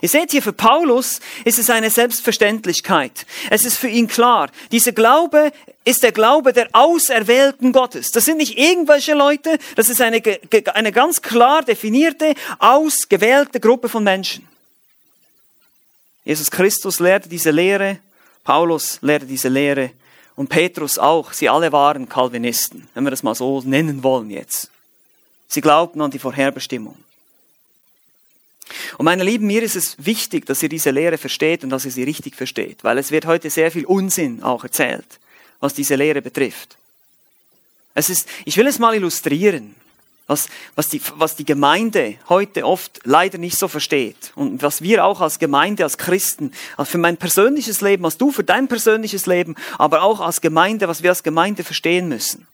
[0.00, 3.24] Ihr seht hier, für Paulus ist es eine Selbstverständlichkeit.
[3.50, 4.50] Es ist für ihn klar.
[4.72, 5.52] Dieser Glaube
[5.84, 8.10] ist der Glaube der Auserwählten Gottes.
[8.10, 10.20] Das sind nicht irgendwelche Leute, das ist eine,
[10.74, 14.46] eine ganz klar definierte, ausgewählte Gruppe von Menschen.
[16.24, 17.98] Jesus Christus lehrte diese Lehre,
[18.42, 19.90] Paulus lehrte diese Lehre
[20.34, 21.32] und Petrus auch.
[21.32, 24.70] Sie alle waren Calvinisten, wenn wir das mal so nennen wollen jetzt.
[25.46, 26.96] Sie glaubten an die Vorherbestimmung.
[28.98, 31.90] Und meine Lieben, mir ist es wichtig, dass ihr diese Lehre versteht und dass ihr
[31.90, 35.20] sie richtig versteht, weil es wird heute sehr viel Unsinn auch erzählt,
[35.60, 36.76] was diese Lehre betrifft.
[37.94, 39.74] Es ist, ich will es mal illustrieren,
[40.26, 45.04] was, was, die, was die Gemeinde heute oft leider nicht so versteht und was wir
[45.04, 46.52] auch als Gemeinde, als Christen,
[46.84, 51.02] für mein persönliches Leben, als du für dein persönliches Leben, aber auch als Gemeinde, was
[51.02, 52.46] wir als Gemeinde verstehen müssen.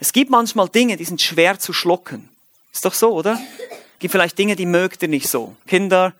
[0.00, 2.28] Es gibt manchmal Dinge, die sind schwer zu schlucken.
[2.72, 3.38] Ist doch so, oder?
[3.98, 5.56] Gibt vielleicht Dinge, die mögt ihr nicht so.
[5.66, 6.12] Kinder,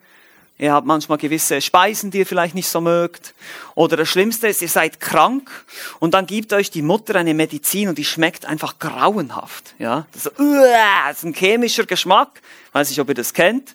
[0.59, 3.35] ihr habt manchmal gewisse Speisen, die ihr vielleicht nicht so mögt.
[3.75, 5.51] Oder das Schlimmste ist, ihr seid krank
[5.99, 9.75] und dann gibt euch die Mutter eine Medizin und die schmeckt einfach grauenhaft.
[9.79, 12.43] Ja, das ist, so, das ist ein chemischer Geschmack.
[12.73, 13.75] Weiß nicht, ob ihr das kennt.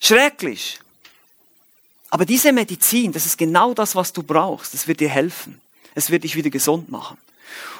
[0.00, 0.78] Schrecklich.
[2.10, 4.72] Aber diese Medizin, das ist genau das, was du brauchst.
[4.72, 5.60] Das wird dir helfen.
[5.96, 7.18] Es wird dich wieder gesund machen.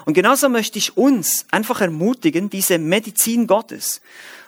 [0.04, 4.00] Und genauso möchte ich uns einfach ermutigen, diese Medizin Gottes.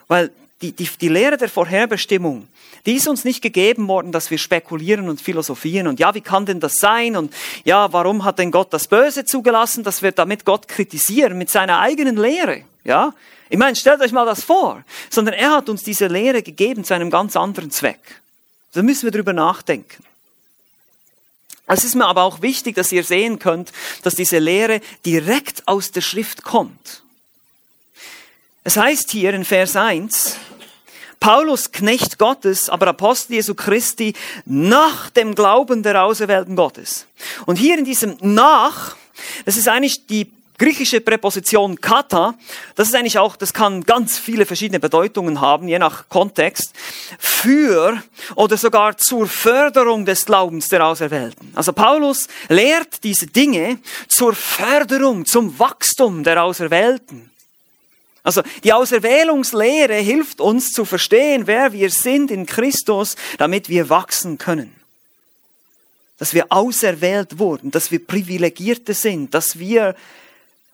[0.07, 2.47] Weil die, die, die Lehre der Vorherbestimmung,
[2.85, 6.45] die ist uns nicht gegeben worden, dass wir spekulieren und philosophieren und ja, wie kann
[6.45, 10.45] denn das sein und ja, warum hat denn Gott das Böse zugelassen, dass wir damit
[10.45, 13.13] Gott kritisieren mit seiner eigenen Lehre, ja?
[13.49, 16.93] Ich meine, stellt euch mal das vor, sondern er hat uns diese Lehre gegeben zu
[16.93, 17.99] einem ganz anderen Zweck.
[18.73, 20.03] Da müssen wir drüber nachdenken.
[21.65, 23.71] Es ist mir aber auch wichtig, dass ihr sehen könnt,
[24.03, 27.03] dass diese Lehre direkt aus der Schrift kommt.
[28.67, 30.35] Es heißt hier in Vers 1,
[31.21, 37.05] Paulus, Knecht Gottes, aber Apostel Jesu Christi, nach dem Glauben der Auserwählten Gottes.
[37.45, 38.97] Und hier in diesem nach,
[39.45, 42.33] das ist eigentlich die griechische Präposition kata,
[42.75, 46.73] das ist eigentlich auch, das kann ganz viele verschiedene Bedeutungen haben, je nach Kontext,
[47.17, 48.03] für
[48.35, 51.53] oder sogar zur Förderung des Glaubens der Auserwählten.
[51.55, 57.31] Also Paulus lehrt diese Dinge zur Förderung, zum Wachstum der Auserwählten.
[58.27, 64.37] Also die Auserwählungslehre hilft uns zu verstehen, wer wir sind in Christus, damit wir wachsen
[64.37, 64.75] können.
[66.17, 69.95] Dass wir auserwählt wurden, dass wir Privilegierte sind, dass wir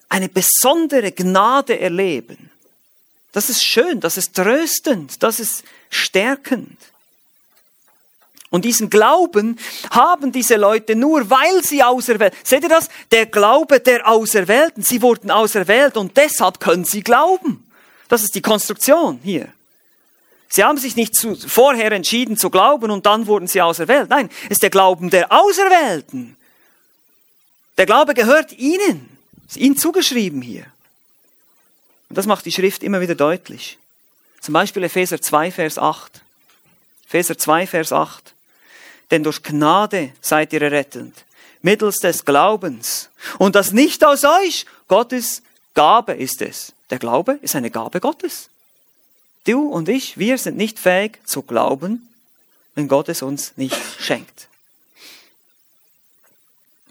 [0.10, 2.50] eine besondere Gnade erleben.
[3.34, 6.80] Das ist schön, das ist tröstend, das ist stärkend.
[8.54, 9.58] Und diesen Glauben
[9.90, 12.36] haben diese Leute nur, weil sie auserwählt.
[12.44, 12.88] Seht ihr das?
[13.12, 14.84] Der Glaube der Auserwählten.
[14.84, 17.68] Sie wurden auserwählt und deshalb können sie glauben.
[18.10, 19.52] Das ist die Konstruktion hier.
[20.50, 24.12] Sie haben sich nicht zu, vorher entschieden zu glauben und dann wurden sie auserwählt.
[24.12, 26.38] Nein, es ist der Glauben der Auserwählten.
[27.80, 29.18] Der Glaube gehört ihnen.
[29.48, 30.68] Ist ihnen zugeschrieben hier.
[32.08, 33.80] Und das macht die Schrift immer wieder deutlich.
[34.42, 36.22] Zum Beispiel Epheser 2, Vers 8.
[37.08, 38.33] Epheser 2, Vers 8
[39.12, 41.26] denn durch Gnade seid ihr errettend,
[41.62, 43.10] mittels des Glaubens.
[43.38, 45.42] Und das nicht aus euch, Gottes
[45.74, 46.74] Gabe ist es.
[46.90, 48.50] Der Glaube ist eine Gabe Gottes.
[49.46, 52.08] Du und ich, wir sind nicht fähig zu glauben,
[52.76, 54.48] wenn Gott es uns nicht schenkt.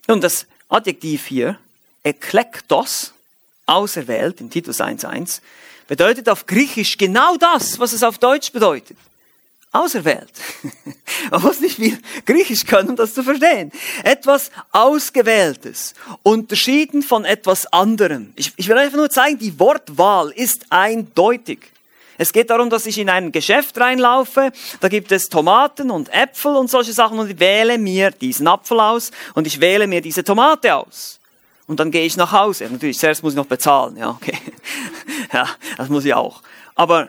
[0.06, 1.58] Nun, das Adjektiv hier,
[2.02, 3.12] eklektos,
[3.66, 5.40] auserwählt, in Titus 1.1,
[5.86, 8.96] bedeutet auf Griechisch genau das, was es auf Deutsch bedeutet.
[9.72, 10.30] Auserwählt.
[11.30, 13.72] Man muss nicht viel Griechisch können, um das zu verstehen.
[14.04, 18.34] Etwas Ausgewähltes, unterschieden von etwas anderem.
[18.36, 21.60] Ich, ich will einfach nur zeigen, die Wortwahl ist eindeutig.
[22.18, 26.54] Es geht darum, dass ich in ein Geschäft reinlaufe, da gibt es Tomaten und Äpfel
[26.54, 30.22] und solche Sachen und ich wähle mir diesen Apfel aus und ich wähle mir diese
[30.22, 31.18] Tomate aus.
[31.66, 32.68] Und dann gehe ich nach Hause.
[32.70, 34.36] Natürlich, zuerst muss ich noch bezahlen, ja, okay.
[35.32, 36.42] ja, das muss ich auch.
[36.74, 37.08] Aber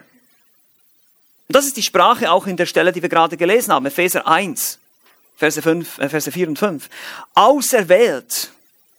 [1.48, 4.78] das ist die Sprache auch in der Stelle, die wir gerade gelesen haben, Epheser 1,
[5.36, 6.88] Verse, 5, äh, Verse 4 und 5.
[7.34, 8.50] Auserwählt.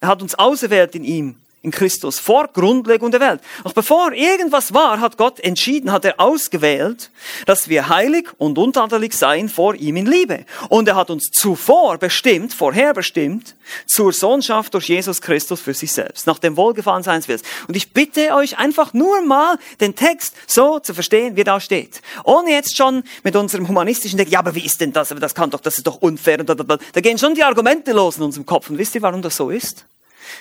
[0.01, 3.41] Er hat uns auserwählt in ihm in Christus vor Grundlegung der Welt.
[3.63, 7.09] Noch bevor irgendwas war, hat Gott entschieden, hat er ausgewählt,
[7.45, 10.45] dass wir heilig und untadelig seien vor ihm in Liebe.
[10.69, 13.55] Und er hat uns zuvor bestimmt, vorherbestimmt,
[13.87, 17.43] zur Sohnschaft durch Jesus Christus für sich selbst, nach dem Wohlgefallen seines Willens.
[17.67, 22.01] Und ich bitte euch einfach nur mal, den Text so zu verstehen, wie da steht.
[22.23, 25.11] Ohne jetzt schon mit unserem humanistischen Denken, ja, aber wie ist denn das?
[25.11, 26.39] Aber das kann doch, das ist doch unfair.
[26.39, 28.69] Und da gehen schon die Argumente los in unserem Kopf.
[28.69, 29.85] Und wisst ihr, warum das so ist?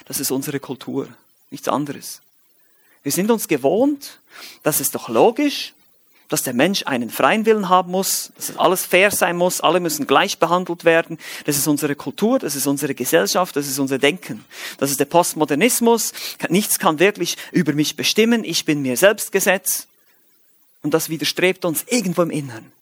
[0.06, 1.08] Das ist unsere Kultur,
[1.50, 2.20] nichts anderes.
[3.02, 4.18] Wir sind uns gewohnt,
[4.62, 5.74] dass es doch logisch,
[6.28, 10.06] dass der Mensch einen freien Willen haben muss, dass alles fair sein muss, alle müssen
[10.06, 11.18] gleich behandelt werden.
[11.44, 14.44] Das ist unsere Kultur, das ist unsere Gesellschaft, das ist unser Denken.
[14.78, 16.12] Das ist der Postmodernismus.
[16.48, 18.42] Nichts kann wirklich über mich bestimmen.
[18.42, 19.86] Ich bin mir selbst Gesetz.
[20.82, 22.72] Und das widerstrebt uns irgendwo im Inneren.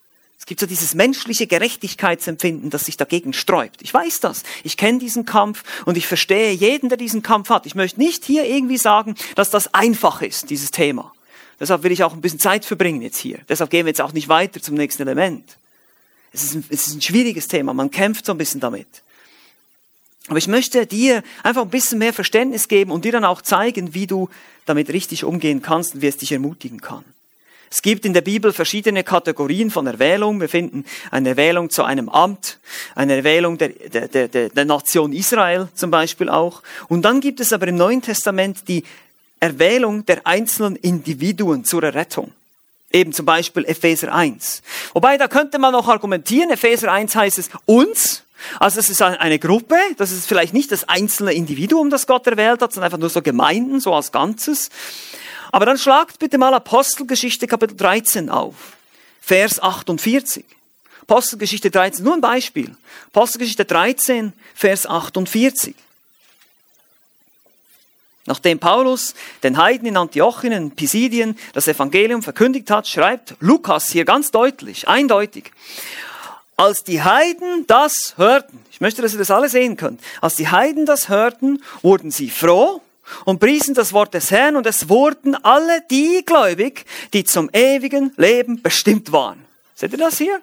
[0.42, 3.81] Es gibt so dieses menschliche Gerechtigkeitsempfinden, das sich dagegen sträubt.
[3.81, 4.42] Ich weiß das.
[4.64, 7.64] Ich kenne diesen Kampf und ich verstehe jeden, der diesen Kampf hat.
[7.64, 11.12] Ich möchte nicht hier irgendwie sagen, dass das einfach ist, dieses Thema.
[11.61, 13.38] Deshalb will ich auch ein bisschen Zeit verbringen jetzt hier.
[13.48, 15.59] Deshalb gehen wir jetzt auch nicht weiter zum nächsten Element.
[16.33, 17.72] Es ist ein, es ist ein schwieriges Thema.
[17.72, 18.88] Man kämpft so ein bisschen damit.
[20.26, 23.94] Aber ich möchte dir einfach ein bisschen mehr Verständnis geben und dir dann auch zeigen,
[23.94, 24.28] wie du
[24.66, 27.05] damit richtig umgehen kannst und wie es dich ermutigen kann.
[27.73, 30.43] Es gibt in der Bibel verschiedene Kategorien von Erwählung.
[30.43, 32.59] Wir finden eine Erwählung zu einem Amt,
[32.95, 36.63] eine Erwählung der, der, der, der Nation Israel zum Beispiel auch.
[36.89, 38.85] Und dann gibt es aber im Neuen Testament die
[39.41, 42.33] Erwählung der einzelnen Individuen zur Errettung.
[42.93, 44.63] Eben zum Beispiel Epheser 1.
[44.93, 48.23] Wobei, da könnte man noch argumentieren, Epheser 1 heißt es uns,
[48.59, 52.61] also es ist eine Gruppe, das ist vielleicht nicht das einzelne Individuum, das Gott erwählt
[52.61, 54.69] hat, sondern einfach nur so Gemeinden, so als Ganzes.
[55.53, 58.55] Aber dann schlagt bitte mal Apostelgeschichte Kapitel 13 auf.
[59.21, 60.45] Vers 48.
[61.03, 62.75] Apostelgeschichte 13, nur ein Beispiel.
[63.09, 65.75] Apostelgeschichte 13, Vers 48.
[68.25, 74.05] Nachdem Paulus den Heiden in Antiochien, in Pisidien das Evangelium verkündigt hat, schreibt Lukas hier
[74.05, 75.53] ganz deutlich, eindeutig,
[76.57, 80.49] als die Heiden das hörten, ich möchte, dass ihr das alle sehen könnt, als die
[80.49, 82.81] Heiden das hörten, wurden sie froh
[83.25, 88.12] und priesen das Wort des Herrn und es wurden alle die gläubig, die zum ewigen
[88.17, 89.45] Leben bestimmt waren.
[89.75, 90.41] Seht ihr das hier?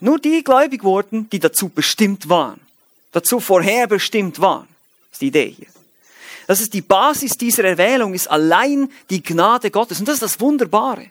[0.00, 2.60] Nur die gläubig wurden, die dazu bestimmt waren,
[3.12, 4.68] dazu vorherbestimmt waren.
[5.10, 5.66] Das ist die Idee hier.
[6.46, 9.98] Das ist die Basis dieser Erwählung, ist allein die Gnade Gottes.
[9.98, 11.06] Und das ist das Wunderbare.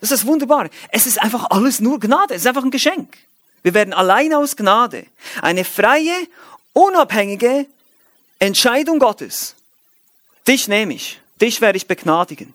[0.00, 0.70] Das ist das Wunderbare.
[0.90, 2.34] Es ist einfach alles nur Gnade.
[2.34, 3.16] Es ist einfach ein Geschenk.
[3.62, 5.06] Wir werden allein aus Gnade.
[5.40, 6.14] Eine freie,
[6.72, 7.66] unabhängige
[8.38, 9.54] Entscheidung Gottes.
[10.46, 11.20] Dich nehme ich.
[11.40, 12.54] Dich werde ich begnadigen.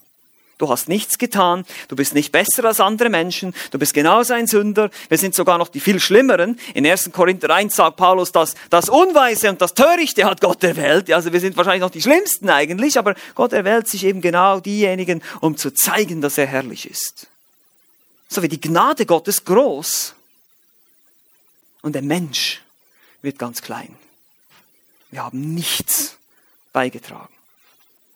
[0.60, 4.46] Du hast nichts getan, du bist nicht besser als andere Menschen, du bist genauso ein
[4.46, 6.60] Sünder, wir sind sogar noch die viel schlimmeren.
[6.76, 7.12] In 1.
[7.12, 11.12] Korinther 1 sagt Paulus, dass das Unweise und das Törichte hat Gott erwählt.
[11.12, 15.22] Also wir sind wahrscheinlich noch die schlimmsten eigentlich, aber Gott erwählt sich eben genau diejenigen,
[15.41, 17.28] um zu zeigen, dass er herrlich ist.
[18.30, 20.13] So wie die Gnade Gottes groß
[21.82, 22.62] und der Mensch
[23.22, 23.96] wird ganz klein.
[25.13, 26.17] Wir haben nichts
[26.71, 27.32] beigetragen.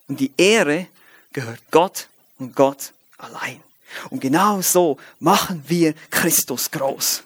[0.08, 0.88] Und die Ehre
[1.32, 2.08] gehört Gott
[2.40, 3.62] und Gott allein.
[4.10, 7.22] Und genau so machen wir Christus groß.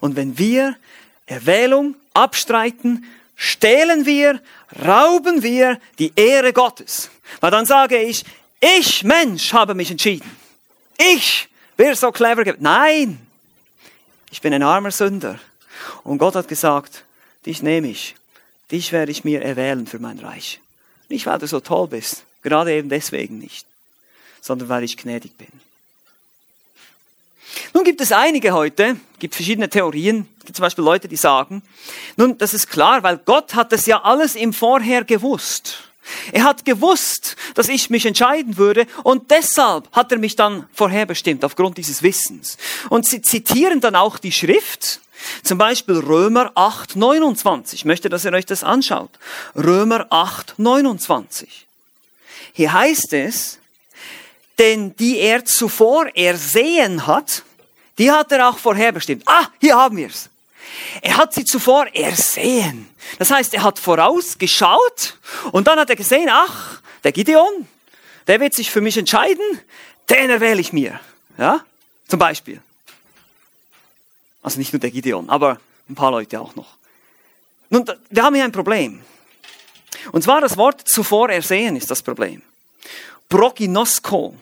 [0.00, 0.74] Und wenn wir
[1.26, 3.04] Erwählung abstreiten,
[3.36, 4.42] stehlen wir,
[4.84, 7.08] rauben wir die Ehre Gottes.
[7.38, 8.24] Weil dann sage ich,
[8.58, 10.28] ich Mensch habe mich entschieden.
[10.98, 12.42] Ich bin so clever.
[12.58, 13.24] Nein,
[14.32, 15.38] ich bin ein armer Sünder.
[16.02, 17.04] Und Gott hat gesagt,
[17.46, 18.16] dich nehme ich
[18.74, 20.60] Dich werde ich mir erwählen für mein Reich.
[21.08, 23.68] Nicht, weil du so toll bist, gerade eben deswegen nicht,
[24.40, 25.46] sondern weil ich gnädig bin.
[27.72, 31.62] Nun gibt es einige heute, gibt verschiedene Theorien, gibt zum Beispiel Leute, die sagen,
[32.16, 35.78] nun, das ist klar, weil Gott hat das ja alles im Vorher gewusst.
[36.32, 41.44] Er hat gewusst, dass ich mich entscheiden würde und deshalb hat er mich dann vorherbestimmt
[41.44, 42.58] aufgrund dieses Wissens.
[42.90, 44.98] Und sie zitieren dann auch die Schrift
[45.42, 47.80] zum Beispiel Römer 8, 29.
[47.80, 49.10] Ich möchte, dass ihr euch das anschaut.
[49.56, 51.66] Römer 8, 29.
[52.52, 53.58] Hier heißt es,
[54.58, 57.42] denn die er zuvor ersehen hat,
[57.98, 59.22] die hat er auch vorherbestimmt.
[59.26, 60.28] Ah, hier haben wir's.
[61.02, 62.88] Er hat sie zuvor ersehen.
[63.18, 65.18] Das heißt, er hat vorausgeschaut
[65.52, 67.68] und dann hat er gesehen, ach, der Gideon,
[68.26, 69.60] der wird sich für mich entscheiden,
[70.10, 70.98] den erwähle ich mir.
[71.38, 71.64] Ja?
[72.08, 72.60] Zum Beispiel.
[74.44, 76.76] Also nicht nur der Gideon, aber ein paar Leute auch noch.
[77.70, 79.00] Nun, wir haben hier ein Problem.
[80.12, 82.42] Und zwar das Wort zuvor ersehen ist das Problem.
[83.28, 84.34] Proginosko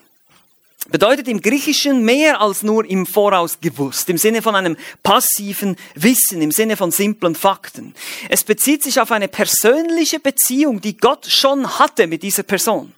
[0.88, 6.42] bedeutet im Griechischen mehr als nur im Voraus gewusst, im Sinne von einem passiven Wissen,
[6.42, 7.94] im Sinne von simplen Fakten.
[8.28, 12.92] Es bezieht sich auf eine persönliche Beziehung, die Gott schon hatte mit dieser Person.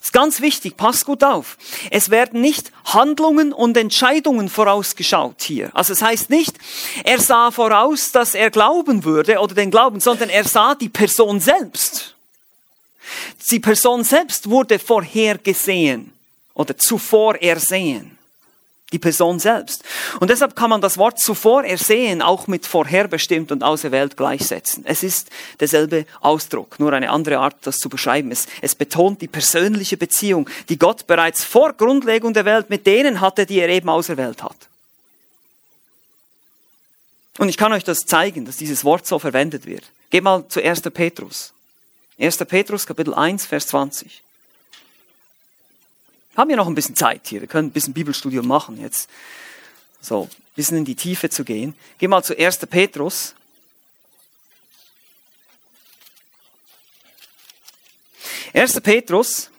[0.00, 1.56] Ist ganz wichtig, passt gut auf.
[1.90, 5.70] Es werden nicht Handlungen und Entscheidungen vorausgeschaut hier.
[5.74, 6.56] Also es heißt nicht,
[7.04, 11.40] er sah voraus, dass er glauben würde oder den Glauben, sondern er sah die Person
[11.40, 12.14] selbst.
[13.50, 16.12] Die Person selbst wurde vorhergesehen
[16.54, 18.18] oder zuvor ersehen.
[18.94, 19.82] Die Person selbst.
[20.20, 24.84] Und deshalb kann man das Wort zuvor ersehen auch mit vorherbestimmt und auserwählt gleichsetzen.
[24.86, 28.30] Es ist derselbe Ausdruck, nur eine andere Art, das zu beschreiben.
[28.30, 33.20] Es, es betont die persönliche Beziehung, die Gott bereits vor Grundlegung der Welt mit denen
[33.20, 34.68] hatte, die er eben auserwählt hat.
[37.38, 39.82] Und ich kann euch das zeigen, dass dieses Wort so verwendet wird.
[40.10, 40.82] Geht mal zu 1.
[40.82, 41.52] Petrus.
[42.16, 42.36] 1.
[42.36, 44.23] Petrus, Kapitel 1, Vers 20.
[46.36, 47.40] Haben wir noch ein bisschen Zeit hier.
[47.40, 49.08] Wir können ein bisschen Bibelstudium machen jetzt.
[50.00, 51.74] So, ein bisschen in die Tiefe zu gehen.
[51.98, 52.58] Geh mal zu 1.
[52.66, 53.34] Petrus.
[58.52, 59.50] Erster Petrus,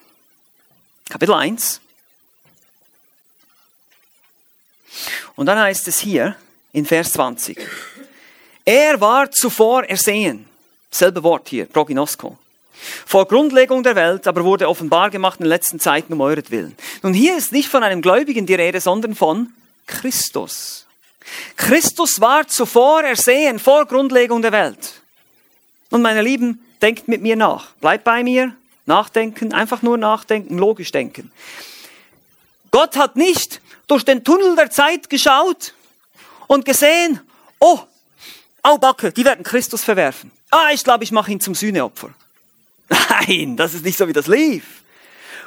[1.08, 1.80] Kapitel 1.
[5.34, 6.36] Und dann heißt es hier
[6.72, 7.58] in Vers 20.
[8.64, 10.48] Er war zuvor ersehen.
[10.90, 12.38] Selbe Wort hier, Proginosko
[13.06, 16.76] vor Grundlegung der Welt, aber wurde offenbar gemacht in den letzten Zeiten um euretwillen.
[17.02, 19.52] Nun, hier ist nicht von einem Gläubigen die Rede, sondern von
[19.86, 20.86] Christus.
[21.56, 25.00] Christus war zuvor ersehen, vor Grundlegung der Welt.
[25.90, 27.72] Und meine Lieben, denkt mit mir nach.
[27.80, 28.54] Bleibt bei mir,
[28.86, 31.32] nachdenken, einfach nur nachdenken, logisch denken.
[32.70, 35.74] Gott hat nicht durch den Tunnel der Zeit geschaut
[36.46, 37.20] und gesehen,
[37.58, 37.80] oh,
[38.62, 40.30] au Backe, die werden Christus verwerfen.
[40.50, 42.10] Ah, ich glaube, ich mache ihn zum Sühneopfer.
[42.88, 44.82] Nein, das ist nicht so, wie das lief.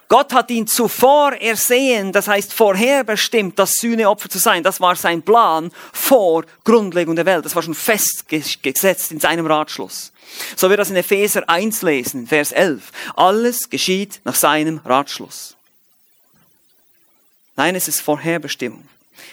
[0.09, 4.63] Gott hat ihn zuvor ersehen, das heißt vorherbestimmt, das Sühneopfer zu sein.
[4.63, 7.45] Das war sein Plan vor Grundlegung der Welt.
[7.45, 10.11] Das war schon festgesetzt in seinem Ratschluss.
[10.55, 12.91] So wir das in Epheser 1 lesen, Vers 11.
[13.15, 15.55] Alles geschieht nach seinem Ratschluss.
[17.55, 18.87] Nein, es ist Vorherbestimmung.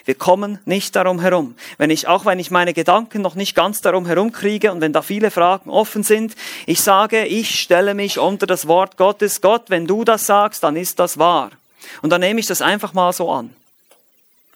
[0.07, 1.57] Wir kommen nicht darum herum.
[1.79, 5.03] Wenn ich, auch wenn ich meine Gedanken noch nicht ganz darum herumkriege und wenn da
[5.03, 9.41] viele Fragen offen sind, ich sage, ich stelle mich unter das Wort Gottes.
[9.41, 11.51] Gott, wenn du das sagst, dann ist das wahr.
[12.03, 13.51] Und dann nehme ich das einfach mal so an.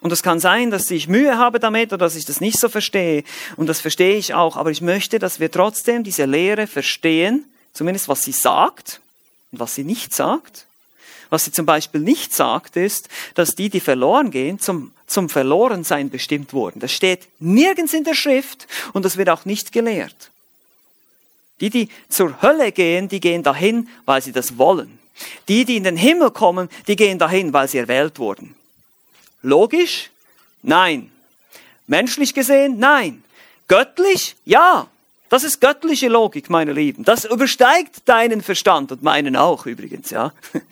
[0.00, 2.68] Und es kann sein, dass ich Mühe habe damit oder dass ich das nicht so
[2.68, 3.24] verstehe.
[3.56, 4.56] Und das verstehe ich auch.
[4.56, 9.00] Aber ich möchte, dass wir trotzdem diese Lehre verstehen, zumindest was sie sagt
[9.50, 10.66] und was sie nicht sagt.
[11.28, 16.08] Was sie zum Beispiel nicht sagt, ist, dass die, die verloren gehen, zum zum Verlorensein
[16.08, 16.80] bestimmt wurden.
[16.80, 20.30] Das steht nirgends in der Schrift und das wird auch nicht gelehrt.
[21.60, 24.98] Die, die zur Hölle gehen, die gehen dahin, weil sie das wollen.
[25.48, 28.54] Die, die in den Himmel kommen, die gehen dahin, weil sie erwählt wurden.
[29.42, 30.10] Logisch?
[30.62, 31.10] Nein.
[31.86, 32.78] Menschlich gesehen?
[32.78, 33.24] Nein.
[33.68, 34.36] Göttlich?
[34.44, 34.86] Ja.
[35.28, 37.04] Das ist göttliche Logik, meine Lieben.
[37.04, 40.32] Das übersteigt deinen Verstand und meinen auch übrigens, ja.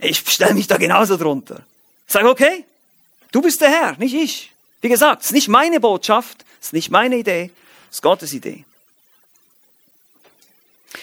[0.00, 1.62] Ich stelle mich da genauso drunter.
[2.06, 2.64] Sag, okay,
[3.32, 4.52] Du bist der Herr, nicht ich.
[4.80, 7.50] Wie gesagt, es ist nicht meine Botschaft, es ist nicht meine Idee,
[7.90, 8.64] es ist Gottes Idee.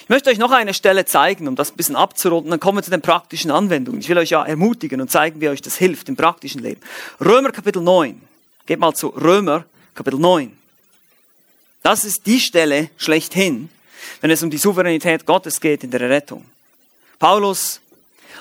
[0.02, 2.82] Ich möchte euch noch eine Stelle zeigen, um das ein bisschen abzurunden, dann kommen wir
[2.82, 4.00] zu den praktischen Anwendungen.
[4.00, 6.80] Ich will euch ja ermutigen und zeigen, wie euch das hilft im praktischen Leben.
[7.20, 8.20] Römer Kapitel 9.
[8.66, 10.56] Geht mal zu Römer Kapitel 9.
[11.82, 13.68] Das ist die Stelle schlechthin,
[14.20, 16.44] wenn es um die Souveränität Gottes geht in der Rettung.
[17.18, 17.80] Paulus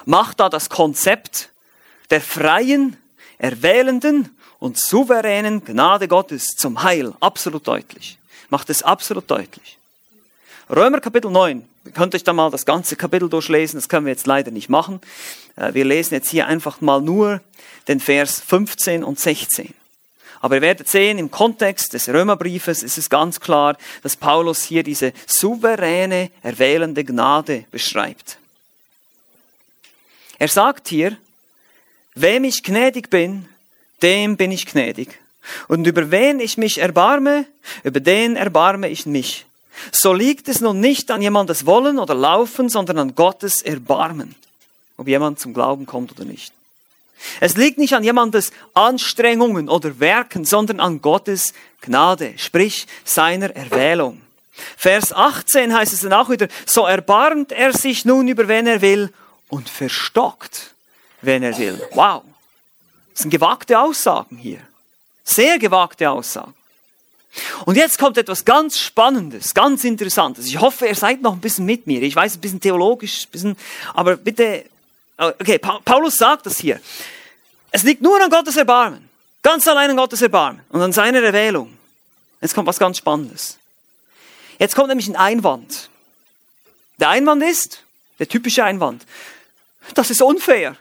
[0.06, 1.50] macht da das Konzept
[2.10, 2.98] der freien
[3.38, 8.17] erwählenden und souveränen Gnade Gottes zum Heil absolut deutlich.
[8.50, 9.78] Macht es absolut deutlich.
[10.69, 11.63] Römer Kapitel 9.
[11.86, 14.70] Ihr könnt euch da mal das ganze Kapitel durchlesen, das können wir jetzt leider nicht
[14.70, 14.99] machen.
[15.55, 17.41] Äh, wir lesen jetzt hier einfach mal nur
[17.88, 19.74] den Vers 15 und 16.
[20.41, 24.84] Aber ihr werdet sehen, im Kontext des Römerbriefes ist es ganz klar, dass Paulus hier
[24.84, 28.38] diese souveräne, erwählende Gnade beschreibt.
[30.38, 31.18] Er sagt hier,
[32.16, 33.47] Wem ich gnädig bin,
[34.01, 35.20] dem bin ich gnädig.
[35.68, 37.45] Und über wen ich mich erbarme,
[37.84, 39.45] über den erbarme ich mich.
[39.91, 44.36] So liegt es nun nicht an jemandes Wollen oder Laufen, sondern an Gottes Erbarmen,
[44.97, 46.53] ob jemand zum Glauben kommt oder nicht.
[47.39, 54.22] Es liegt nicht an jemandes Anstrengungen oder Werken, sondern an Gottes Gnade, sprich seiner Erwählung.
[54.78, 58.82] Vers 18 heißt es dann auch wieder, so erbarmt er sich nun über wen er
[58.82, 59.11] will
[59.49, 60.74] und verstockt,
[61.26, 61.82] wenn er will.
[61.93, 62.23] Wow.
[63.11, 64.59] Das sind gewagte Aussagen hier.
[65.23, 66.53] Sehr gewagte Aussagen.
[67.65, 70.45] Und jetzt kommt etwas ganz Spannendes, ganz Interessantes.
[70.45, 72.01] Ich hoffe, ihr seid noch ein bisschen mit mir.
[72.01, 73.57] Ich weiß, ein bisschen theologisch, ein bisschen,
[73.93, 74.65] aber bitte,
[75.17, 76.80] okay, Paulus sagt das hier.
[77.71, 79.09] Es liegt nur an Gottes Erbarmen.
[79.41, 81.78] Ganz allein an Gottes Erbarmen und an seiner Erwählung.
[82.41, 83.57] Jetzt kommt was ganz Spannendes.
[84.59, 85.89] Jetzt kommt nämlich ein Einwand.
[86.99, 87.84] Der Einwand ist,
[88.19, 89.05] der typische Einwand,
[89.93, 90.78] das ist unfair.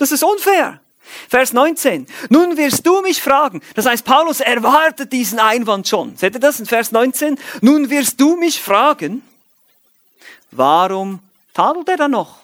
[0.00, 0.80] Das ist unfair.
[1.28, 2.06] Vers 19.
[2.30, 3.60] Nun wirst du mich fragen.
[3.74, 6.16] Das heißt, Paulus erwartet diesen Einwand schon.
[6.16, 7.38] Seht ihr das in Vers 19?
[7.60, 9.22] Nun wirst du mich fragen,
[10.52, 11.18] warum
[11.52, 12.38] tadelt er dann noch?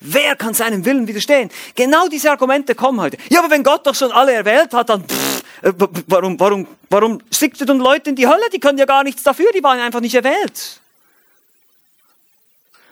[0.00, 1.50] Wer kann seinem Willen widerstehen?
[1.74, 3.18] Genau diese Argumente kommen heute.
[3.28, 5.72] Ja, aber wenn Gott doch schon alle erwählt hat, dann pff, äh,
[6.06, 8.48] warum, warum, warum schickt er dann Leute in die Hölle?
[8.52, 10.80] Die können ja gar nichts dafür, die waren einfach nicht erwählt.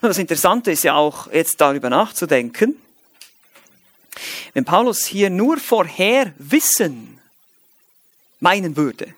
[0.03, 2.79] Und das Interessante ist ja auch, jetzt darüber nachzudenken,
[4.52, 7.20] wenn Paulus hier nur vorher Wissen
[8.40, 9.14] meinen würde,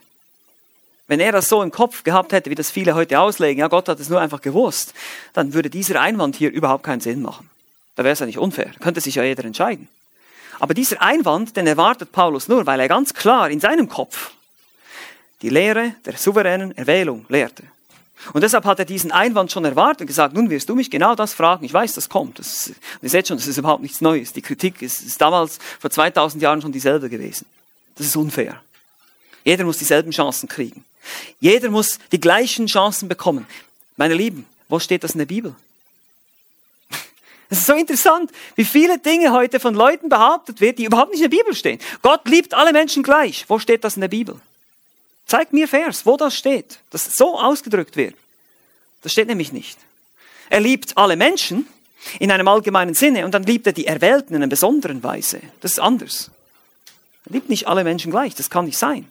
[1.09, 3.89] wenn er das so im Kopf gehabt hätte, wie das viele heute auslegen, ja, Gott
[3.89, 4.93] hat es nur einfach gewusst,
[5.35, 7.49] dann würde dieser Einwand hier überhaupt keinen Sinn machen.
[7.95, 8.73] Da wäre es ja nicht unfair.
[8.81, 9.89] Könnte sich ja jeder entscheiden.
[10.59, 14.33] Aber dieser Einwand, den erwartet Paulus nur, weil er ganz klar in seinem Kopf
[15.43, 17.65] die Lehre der souveränen Erwählung lehrte.
[18.33, 21.15] Und deshalb hat er diesen Einwand schon erwartet und gesagt, nun wirst du mich genau
[21.15, 21.65] das fragen.
[21.65, 22.39] Ich weiß, das kommt.
[22.39, 24.33] Das, ihr seht schon, das ist überhaupt nichts Neues.
[24.33, 27.47] Die Kritik ist, ist damals vor 2000 Jahren schon dieselbe gewesen.
[27.97, 28.61] Das ist unfair.
[29.45, 30.85] Jeder muss dieselben Chancen kriegen.
[31.41, 33.47] Jeder muss die gleichen Chancen bekommen.
[33.97, 35.55] Meine Lieben, wo steht das in der Bibel?
[37.49, 41.23] Es ist so interessant, wie viele Dinge heute von Leuten behauptet wird, die überhaupt nicht
[41.23, 41.79] in der Bibel stehen.
[42.03, 43.45] Gott liebt alle Menschen gleich.
[43.47, 44.41] Wo steht das in der Bibel?
[45.27, 48.15] Zeig mir Vers, wo das steht, dass so ausgedrückt wird.
[49.03, 49.79] Das steht nämlich nicht.
[50.51, 51.67] Er liebt alle Menschen
[52.21, 55.41] in einem allgemeinen Sinne und dann liebt er die Erwählten in einer besonderen Weise.
[55.61, 56.31] Das ist anders.
[57.27, 59.11] Er liebt nicht alle Menschen gleich, das kann nicht sein.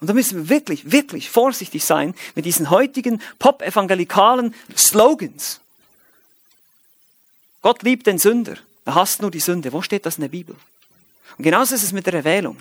[0.00, 5.60] Und da müssen wir wirklich, wirklich vorsichtig sein mit diesen heutigen pop-evangelikalen Slogans.
[7.62, 9.72] Gott liebt den Sünder, er hasst nur die Sünde.
[9.72, 10.54] Wo steht das in der Bibel?
[11.38, 12.58] Und genauso ist es mit der Erwählung.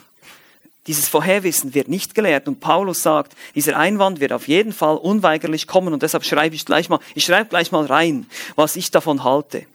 [0.88, 5.66] Dieses Vorherwissen wird nicht gelehrt und Paulus sagt, dieser Einwand wird auf jeden Fall unweigerlich
[5.66, 9.24] kommen und deshalb schreibe ich gleich mal, ich schreibe gleich mal rein, was ich davon
[9.24, 9.66] halte.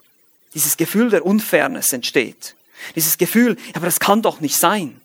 [0.53, 2.55] Dieses Gefühl der Unfairness entsteht.
[2.95, 5.01] Dieses Gefühl, aber das kann doch nicht sein.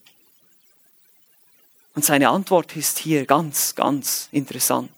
[1.95, 4.91] Und seine Antwort ist hier ganz, ganz interessant.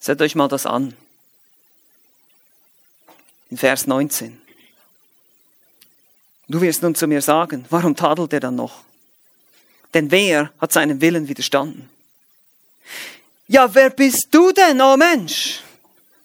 [0.00, 0.96] Seht euch mal das an.
[3.48, 4.39] In Vers 19.
[6.50, 8.82] Du wirst nun zu mir sagen, warum tadelt er dann noch?
[9.94, 11.88] Denn wer hat seinem Willen widerstanden?
[13.46, 15.60] Ja, wer bist du denn, oh Mensch,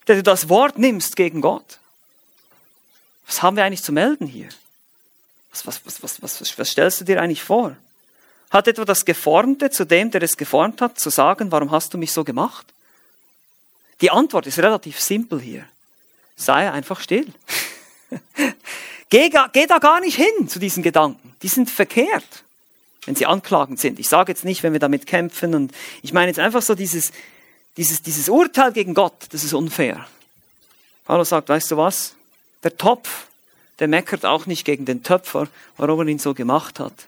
[0.08, 1.78] der du das Wort nimmst gegen Gott?
[3.28, 4.50] Was haben wir eigentlich zu melden hier?
[5.52, 7.78] Was, was, was, was, was, was stellst du dir eigentlich vor?
[8.50, 12.00] Hat etwa das Geformte zu dem, der es geformt hat, zu sagen, warum hast du
[12.00, 12.66] mich so gemacht?
[14.02, 15.66] Die Antwort ist relativ simpel hier.
[16.36, 17.28] Sei einfach still.
[19.16, 21.38] Geh, geh da gar nicht hin zu diesen Gedanken.
[21.42, 22.44] Die sind verkehrt,
[23.06, 23.98] wenn sie anklagend sind.
[23.98, 27.14] Ich sage jetzt nicht, wenn wir damit kämpfen und ich meine jetzt einfach so dieses,
[27.78, 30.06] dieses, dieses Urteil gegen Gott, das ist unfair.
[31.06, 32.16] Paulus sagt, weißt du was?
[32.66, 33.28] Der Topf,
[33.80, 35.48] der meckert auch nicht gegen den Töpfer,
[35.78, 37.08] warum er ihn so gemacht hat.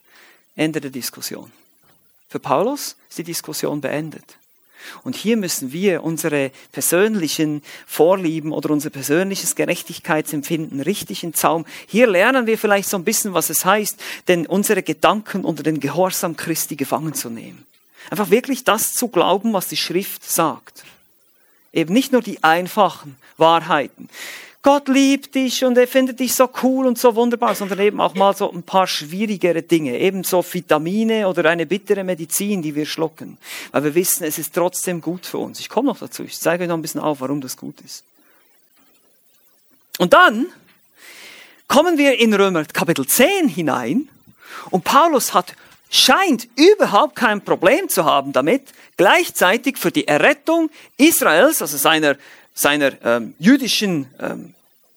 [0.55, 1.51] Ende der Diskussion.
[2.29, 4.37] Für Paulus ist die Diskussion beendet.
[5.03, 11.65] Und hier müssen wir unsere persönlichen Vorlieben oder unser persönliches Gerechtigkeitsempfinden richtig in Zaum.
[11.87, 15.79] Hier lernen wir vielleicht so ein bisschen, was es heißt, denn unsere Gedanken unter den
[15.79, 17.65] Gehorsam Christi gefangen zu nehmen.
[18.09, 20.83] Einfach wirklich das zu glauben, was die Schrift sagt.
[21.73, 24.09] Eben nicht nur die einfachen Wahrheiten.
[24.63, 28.15] Gott liebt dich und er findet dich so cool und so wunderbar, sondern eben auch
[28.15, 32.85] mal so ein paar schwierigere Dinge, eben so Vitamine oder eine bittere Medizin, die wir
[32.85, 33.37] schlucken,
[33.71, 35.59] weil wir wissen, es ist trotzdem gut für uns.
[35.59, 38.03] Ich komme noch dazu, ich zeige euch noch ein bisschen auf, warum das gut ist.
[39.99, 40.47] Und dann
[41.67, 44.09] kommen wir in Römer Kapitel 10 hinein
[44.69, 45.55] und Paulus hat
[45.89, 48.63] scheint überhaupt kein Problem zu haben damit,
[48.97, 52.17] gleichzeitig für die Errettung Israels, also seiner,
[52.57, 54.55] seiner ähm, jüdischen ähm,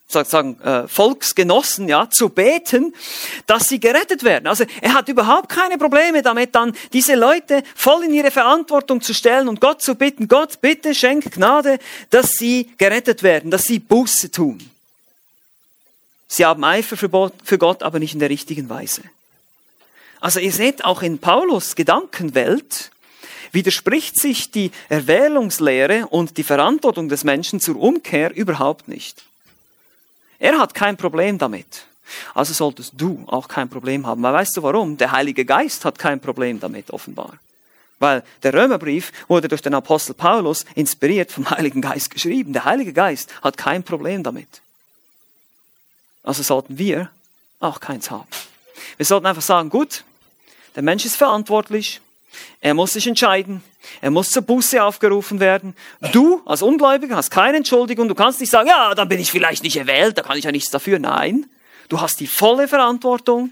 [0.08, 2.94] sozusagen äh, Volksgenossen ja zu beten,
[3.46, 4.46] dass sie gerettet werden.
[4.46, 9.14] Also er hat überhaupt keine Probleme damit, dann diese Leute voll in ihre Verantwortung zu
[9.14, 13.78] stellen und Gott zu bitten, Gott bitte schenk Gnade, dass sie gerettet werden, dass sie
[13.78, 14.58] Buße tun.
[16.26, 19.02] Sie haben Eifer für Gott, aber nicht in der richtigen Weise.
[20.20, 22.90] Also ihr seht, auch in Paulus Gedankenwelt
[23.52, 29.22] widerspricht sich die Erwählungslehre und die Verantwortung des Menschen zur Umkehr überhaupt nicht.
[30.38, 31.86] Er hat kein Problem damit.
[32.34, 34.22] Also solltest du auch kein Problem haben.
[34.22, 34.96] Weil weißt du warum?
[34.96, 37.34] Der Heilige Geist hat kein Problem damit, offenbar.
[37.98, 42.52] Weil der Römerbrief wurde durch den Apostel Paulus inspiriert vom Heiligen Geist geschrieben.
[42.52, 44.48] Der Heilige Geist hat kein Problem damit.
[46.22, 47.10] Also sollten wir
[47.60, 48.28] auch keins haben.
[48.96, 50.04] Wir sollten einfach sagen, gut,
[50.74, 52.00] der Mensch ist verantwortlich,
[52.60, 53.62] er muss sich entscheiden,
[54.00, 55.74] er muss zur Buße aufgerufen werden.
[56.12, 59.62] Du als Ungläubiger hast keine Entschuldigung, du kannst nicht sagen, ja, dann bin ich vielleicht
[59.62, 60.98] nicht erwählt, da kann ich ja nichts dafür.
[60.98, 61.46] Nein,
[61.88, 63.50] du hast die volle Verantwortung.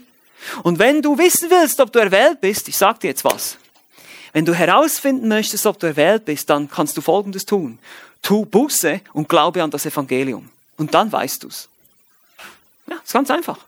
[0.62, 3.58] Und wenn du wissen willst, ob du erwählt bist, ich sag dir jetzt was.
[4.32, 7.78] Wenn du herausfinden möchtest, ob du erwählt bist, dann kannst du Folgendes tun.
[8.22, 10.50] Tu Buße und glaube an das Evangelium.
[10.76, 11.68] Und dann weißt du's.
[12.88, 13.58] Ja, ist ganz einfach.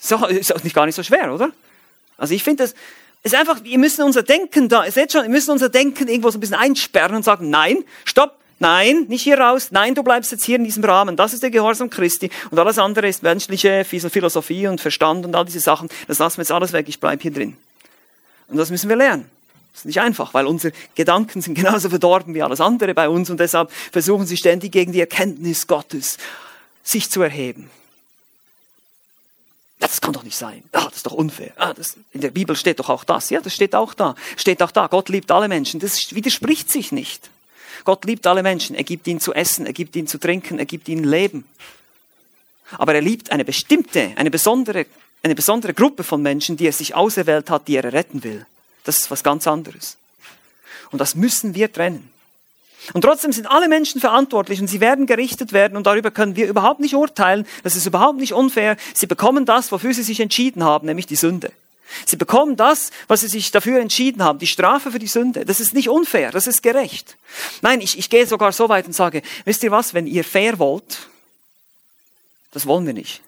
[0.00, 1.52] Ist auch, ist auch nicht gar nicht so schwer, oder?
[2.18, 2.74] Also ich finde das,
[3.22, 6.30] ist einfach, wir müssen unser Denken da, ihr seht schon, wir müssen unser Denken irgendwo
[6.30, 10.32] so ein bisschen einsperren und sagen, nein, stopp, nein, nicht hier raus, nein, du bleibst
[10.32, 11.16] jetzt hier in diesem Rahmen.
[11.16, 15.44] Das ist der Gehorsam Christi und alles andere ist menschliche Philosophie und Verstand und all
[15.44, 15.88] diese Sachen.
[16.08, 17.56] Das lassen wir jetzt alles weg, ich bleib hier drin.
[18.48, 19.30] Und das müssen wir lernen.
[19.72, 23.30] Das ist nicht einfach, weil unsere Gedanken sind genauso verdorben wie alles andere bei uns
[23.30, 26.18] und deshalb versuchen sie ständig gegen die Erkenntnis Gottes
[26.82, 27.70] sich zu erheben.
[29.82, 30.62] Das kann doch nicht sein.
[30.70, 31.52] Ah, das ist doch unfair.
[31.56, 33.30] Ah, das, in der Bibel steht doch auch das.
[33.30, 34.14] Ja, das steht auch da.
[34.36, 34.86] Steht auch da.
[34.86, 35.80] Gott liebt alle Menschen.
[35.80, 37.30] Das widerspricht sich nicht.
[37.84, 38.76] Gott liebt alle Menschen.
[38.76, 41.44] Er gibt ihnen zu essen, er gibt ihnen zu trinken, er gibt ihnen Leben.
[42.78, 44.86] Aber er liebt eine bestimmte, eine besondere,
[45.24, 48.46] eine besondere Gruppe von Menschen, die er sich auserwählt hat, die er retten will.
[48.84, 49.96] Das ist was ganz anderes.
[50.92, 52.08] Und das müssen wir trennen.
[52.92, 56.48] Und trotzdem sind alle Menschen verantwortlich und sie werden gerichtet werden und darüber können wir
[56.48, 57.46] überhaupt nicht urteilen.
[57.62, 58.76] Das ist überhaupt nicht unfair.
[58.94, 61.52] Sie bekommen das, wofür sie sich entschieden haben, nämlich die Sünde.
[62.06, 65.44] Sie bekommen das, was sie sich dafür entschieden haben, die Strafe für die Sünde.
[65.44, 67.16] Das ist nicht unfair, das ist gerecht.
[67.60, 70.58] Nein, ich, ich gehe sogar so weit und sage, wisst ihr was, wenn ihr fair
[70.58, 71.08] wollt,
[72.50, 73.20] das wollen wir nicht.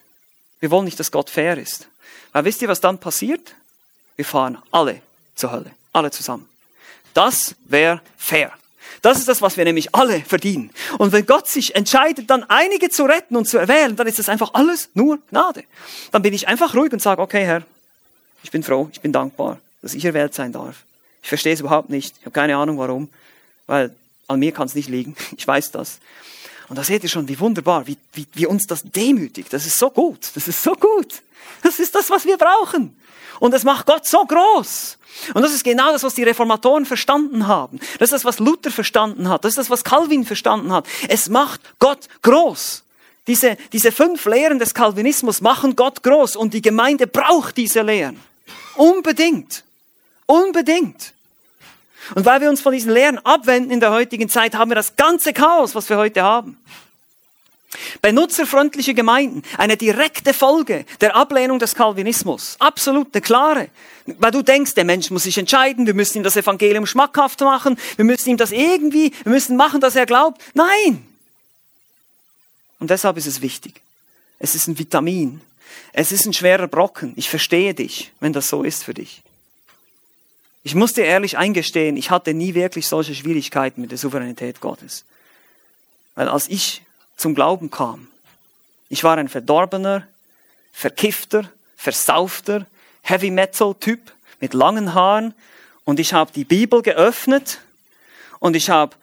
[0.61, 1.89] Wir wollen nicht, dass Gott fair ist.
[2.33, 3.55] Weil wisst ihr, was dann passiert?
[4.17, 5.01] Wir fahren alle
[5.35, 5.71] zur Hölle.
[5.93, 6.49] Alle zusammen.
[7.13, 8.53] Das wäre fair.
[9.03, 10.71] Das ist das, was wir nämlich alle verdienen.
[10.99, 14.29] Und wenn Gott sich entscheidet, dann einige zu retten und zu erwählen, dann ist das
[14.29, 15.65] einfach alles nur Gnade.
[16.11, 17.63] Dann bin ich einfach ruhig und sage, okay, Herr,
[18.43, 20.77] ich bin froh, ich bin dankbar, dass ich erwählt sein darf.
[21.23, 22.15] Ich verstehe es überhaupt nicht.
[22.19, 23.09] Ich habe keine Ahnung warum,
[23.67, 23.95] weil
[24.29, 25.17] an mir kann es nicht liegen.
[25.37, 25.99] Ich weiß das.
[26.69, 29.53] Und da seht ihr schon, wie wunderbar, wie, wie, wie uns das demütigt.
[29.53, 30.31] Das ist so gut.
[30.35, 31.23] Das ist so gut.
[31.63, 32.97] Das ist das, was wir brauchen.
[33.41, 34.99] Und das macht Gott so groß.
[35.33, 37.79] Und das ist genau das, was die Reformatoren verstanden haben.
[37.99, 39.45] Das ist das, was Luther verstanden hat.
[39.45, 40.87] Das ist das, was Calvin verstanden hat.
[41.09, 42.83] Es macht Gott groß.
[43.27, 48.21] Diese, diese fünf Lehren des Calvinismus machen Gott groß und die Gemeinde braucht diese Lehren.
[48.75, 49.65] Unbedingt.
[50.27, 51.15] Unbedingt.
[52.15, 54.97] Und weil wir uns von diesen Lehren abwenden in der heutigen Zeit, haben wir das
[54.97, 56.59] ganze Chaos, was wir heute haben.
[58.03, 62.57] Benutzerfreundliche Gemeinden, eine direkte Folge der Ablehnung des Calvinismus.
[62.59, 63.69] Absolut, eine klare.
[64.07, 67.79] Weil du denkst, der Mensch muss sich entscheiden, wir müssen ihm das Evangelium schmackhaft machen,
[67.97, 70.43] wir müssen ihm das irgendwie, wir müssen machen, dass er glaubt.
[70.55, 71.07] Nein!
[72.79, 73.81] Und deshalb ist es wichtig.
[74.39, 75.41] Es ist ein Vitamin.
[75.93, 77.15] Es ist ein schwerer Brocken.
[77.17, 79.23] Ich verstehe dich, wenn das so ist für dich.
[80.65, 85.05] Ich muss dir ehrlich eingestehen, ich hatte nie wirklich solche Schwierigkeiten mit der Souveränität Gottes.
[86.15, 86.83] Weil als ich
[87.25, 88.07] zum Glauben kam.
[88.91, 90.07] Ich war ein verdorbener,
[90.75, 92.67] verkiffter, versaufter,
[93.01, 95.33] Heavy Metal Typ mit langen Haaren
[95.87, 97.61] und ich habe die Bibel geöffnet
[98.41, 98.95] und ich habe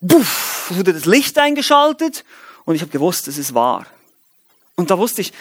[0.00, 2.24] wurde das Licht eingeschaltet
[2.64, 3.84] und ich habe gewusst, es ist wahr.
[4.74, 5.34] Und da wusste ich,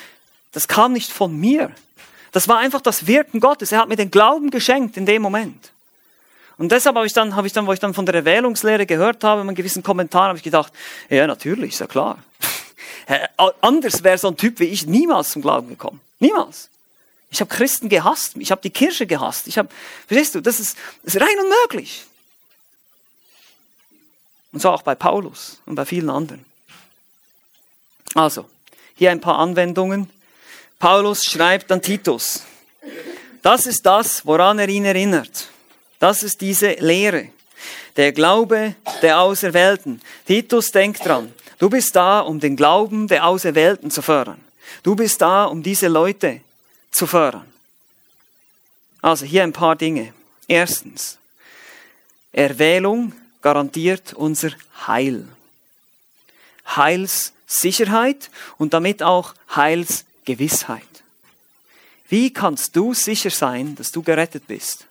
[0.52, 1.72] das kam nicht von mir.
[2.34, 3.72] Das war einfach das Wirken Gottes.
[3.72, 5.72] Er hat mir den Glauben geschenkt in dem Moment.
[6.58, 9.24] Und deshalb habe ich dann, habe ich dann, wo ich dann von der Erwählungslehre gehört
[9.24, 10.74] habe, in einem gewissen Kommentar, habe ich gedacht,
[11.10, 12.18] ja, natürlich, ist ja klar.
[13.62, 16.02] Anders wäre so ein Typ wie ich niemals zum Glauben gekommen.
[16.20, 16.70] Niemals.
[17.30, 19.48] Ich habe Christen gehasst, ich habe die Kirche gehasst.
[19.48, 19.70] Ich habe,
[20.08, 22.06] verstehst du, das ist, das ist rein unmöglich.
[24.52, 26.46] Und so auch bei Paulus und bei vielen anderen.
[28.16, 28.50] Also,
[28.96, 30.10] hier ein paar Anwendungen.
[30.80, 32.44] Paulus schreibt an Titus.
[33.42, 35.50] Das ist das, woran er ihn erinnert.
[36.00, 37.30] Das ist diese Lehre.
[37.96, 40.02] Der Glaube der Auserwählten.
[40.26, 41.34] Titus, denk dran.
[41.60, 44.40] Du bist da, um den Glauben der Auserwählten zu fördern.
[44.84, 46.42] Du bist da, um diese Leute
[46.92, 47.48] zu fördern.
[49.02, 50.14] Also hier ein paar Dinge.
[50.48, 51.18] Erstens,
[52.32, 54.52] Erwählung garantiert unser
[54.86, 55.28] Heil.
[56.76, 60.08] Heilssicherheit und damit auch Heilsgewinn.
[60.28, 60.84] Gewissheit.
[62.10, 64.87] Wie kannst du sicher sein, dass du gerettet bist?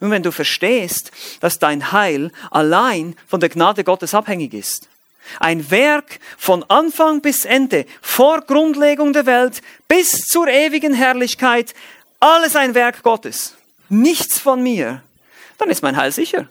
[0.00, 4.88] Nun, wenn du verstehst, dass dein Heil allein von der Gnade Gottes abhängig ist.
[5.38, 11.74] Ein Werk von Anfang bis Ende, vor Grundlegung der Welt bis zur ewigen Herrlichkeit,
[12.18, 13.54] alles ein Werk Gottes.
[13.88, 15.02] Nichts von mir.
[15.58, 16.48] Dann ist mein Heil sicher.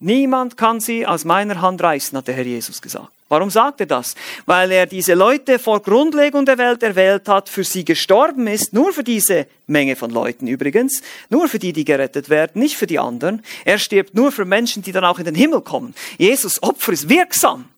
[0.00, 3.08] Niemand kann sie aus meiner Hand reißen, hat der Herr Jesus gesagt.
[3.28, 4.14] Warum sagt er das?
[4.46, 8.92] Weil er diese Leute vor Grundlegung der Welt erwählt hat, für sie gestorben ist, nur
[8.92, 12.98] für diese Menge von Leuten übrigens, nur für die, die gerettet werden, nicht für die
[12.98, 13.42] anderen.
[13.66, 15.94] Er stirbt nur für Menschen, die dann auch in den Himmel kommen.
[16.16, 17.68] Jesus Opfer ist wirksam.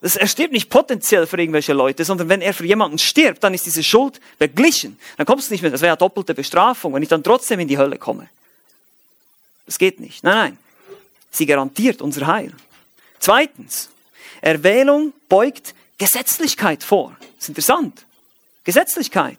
[0.00, 3.66] Er stirbt nicht potenziell für irgendwelche Leute, sondern wenn er für jemanden stirbt, dann ist
[3.66, 4.98] diese Schuld beglichen.
[5.16, 7.68] Dann kommst du nicht mehr, das wäre ja doppelte Bestrafung, wenn ich dann trotzdem in
[7.68, 8.28] die Hölle komme.
[9.66, 10.24] Das geht nicht.
[10.24, 10.58] Nein, nein.
[11.30, 12.52] Sie garantiert unser Heil.
[13.18, 13.90] Zweitens,
[14.40, 17.16] Erwählung beugt Gesetzlichkeit vor.
[17.20, 18.04] Das ist interessant.
[18.64, 19.38] Gesetzlichkeit.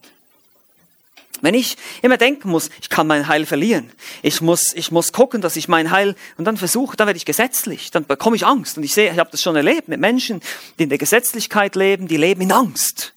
[1.42, 5.42] Wenn ich immer denken muss, ich kann mein Heil verlieren, ich muss, ich muss gucken,
[5.42, 8.78] dass ich mein Heil, und dann versuche, dann werde ich gesetzlich, dann bekomme ich Angst.
[8.78, 10.42] Und ich sehe, ich habe das schon erlebt mit Menschen,
[10.78, 13.14] die in der Gesetzlichkeit leben, die leben in Angst.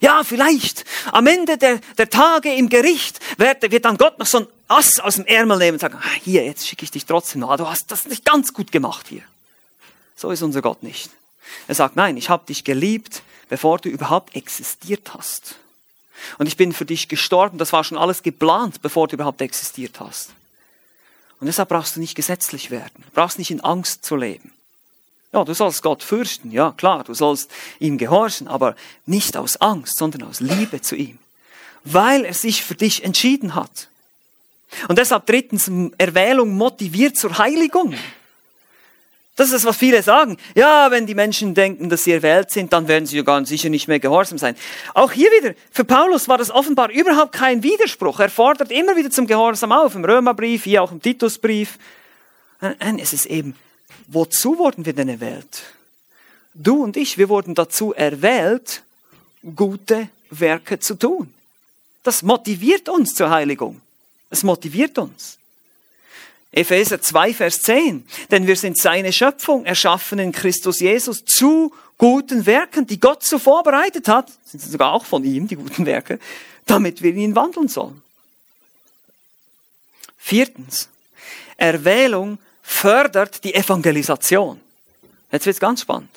[0.00, 4.40] Ja, vielleicht am Ende der, der Tage im Gericht wird, wird dann Gott noch so
[4.40, 7.40] ein Ass aus dem Ärmel nehmen und sagen, ah, hier, jetzt schicke ich dich trotzdem
[7.40, 9.22] noch, du hast das nicht ganz gut gemacht hier.
[10.16, 11.10] So ist unser Gott nicht.
[11.68, 15.56] Er sagt, nein, ich habe dich geliebt, bevor du überhaupt existiert hast.
[16.38, 20.00] Und ich bin für dich gestorben, das war schon alles geplant, bevor du überhaupt existiert
[20.00, 20.30] hast.
[21.38, 24.52] Und deshalb brauchst du nicht gesetzlich werden, du brauchst nicht in Angst zu leben.
[25.32, 29.98] Ja, du sollst Gott fürchten, ja klar, du sollst ihm gehorchen, aber nicht aus Angst,
[29.98, 31.18] sondern aus Liebe zu ihm,
[31.84, 33.88] weil er sich für dich entschieden hat.
[34.88, 37.94] Und deshalb drittens, Erwählung motiviert zur Heiligung.
[39.36, 40.38] Das ist was viele sagen.
[40.54, 43.68] Ja, wenn die Menschen denken, dass sie erwählt sind, dann werden sie ja ganz sicher
[43.68, 44.56] nicht mehr gehorsam sein.
[44.94, 48.18] Auch hier wieder, für Paulus war das offenbar überhaupt kein Widerspruch.
[48.18, 51.78] Er fordert immer wieder zum Gehorsam auf, im Römerbrief, hier auch im Titusbrief.
[52.62, 53.54] Nein, es ist eben,
[54.06, 55.64] wozu wurden wir denn erwählt?
[56.54, 58.82] Du und ich, wir wurden dazu erwählt,
[59.54, 61.34] gute Werke zu tun.
[62.02, 63.82] Das motiviert uns zur Heiligung.
[64.30, 65.38] Es motiviert uns.
[66.52, 68.06] Epheser 2, Vers 10.
[68.30, 73.38] Denn wir sind seine Schöpfung, erschaffen in Christus Jesus zu guten Werken, die Gott so
[73.38, 76.18] vorbereitet hat, sind sogar auch von ihm, die guten Werke,
[76.66, 78.02] damit wir in ihn wandeln sollen.
[80.18, 80.88] Viertens.
[81.56, 84.60] Erwählung fördert die Evangelisation.
[85.30, 86.10] Jetzt wird's ganz spannend.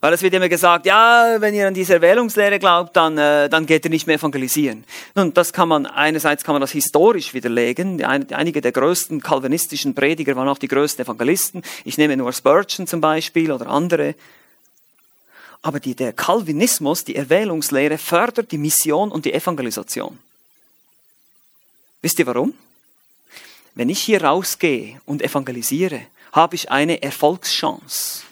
[0.00, 3.66] Weil es wird immer gesagt, ja, wenn ihr an diese Erwählungslehre glaubt, dann, äh, dann
[3.66, 4.84] geht ihr nicht mehr evangelisieren.
[5.16, 8.04] Nun, das kann man, einerseits kann man das historisch widerlegen.
[8.04, 11.62] Einige der größten kalvinistischen Prediger waren auch die größten Evangelisten.
[11.84, 14.14] Ich nehme nur Spurgeon zum Beispiel oder andere.
[15.62, 20.16] Aber die, der Calvinismus, die Erwählungslehre, fördert die Mission und die Evangelisation.
[22.02, 22.54] Wisst ihr warum?
[23.74, 28.27] Wenn ich hier rausgehe und evangelisiere, habe ich eine Erfolgschance.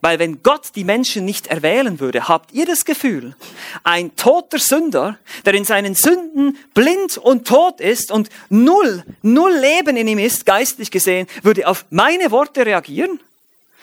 [0.00, 3.36] Weil wenn Gott die Menschen nicht erwählen würde, habt ihr das Gefühl,
[3.84, 9.96] ein toter Sünder, der in seinen Sünden blind und tot ist und null, null Leben
[9.96, 13.20] in ihm ist, geistlich gesehen, würde auf meine Worte reagieren?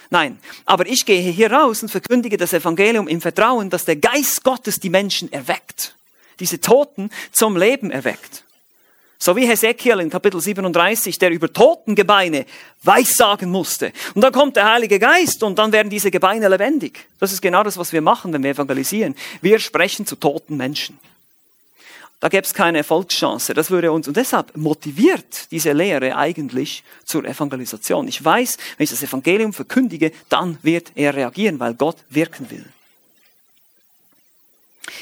[0.10, 4.44] Nein, aber ich gehe hier raus und verkündige das Evangelium im Vertrauen, dass der Geist
[4.44, 5.96] Gottes die Menschen erweckt,
[6.40, 8.44] diese Toten zum Leben erweckt.
[9.20, 12.46] So wie Hesekiel in Kapitel 37, der über Totengebeine
[12.84, 13.92] weissagen musste.
[14.14, 17.08] Und dann kommt der Heilige Geist und dann werden diese Gebeine lebendig.
[17.20, 19.16] Das ist genau das, was wir machen, wenn wir evangelisieren.
[19.42, 21.00] Wir sprechen zu toten Menschen.
[22.20, 23.54] Da gäbe es keine Erfolgschance.
[23.54, 28.08] Das würde uns, und deshalb motiviert diese Lehre eigentlich zur Evangelisation.
[28.08, 32.66] Ich weiß, wenn ich das Evangelium verkündige, dann wird er reagieren, weil Gott wirken will.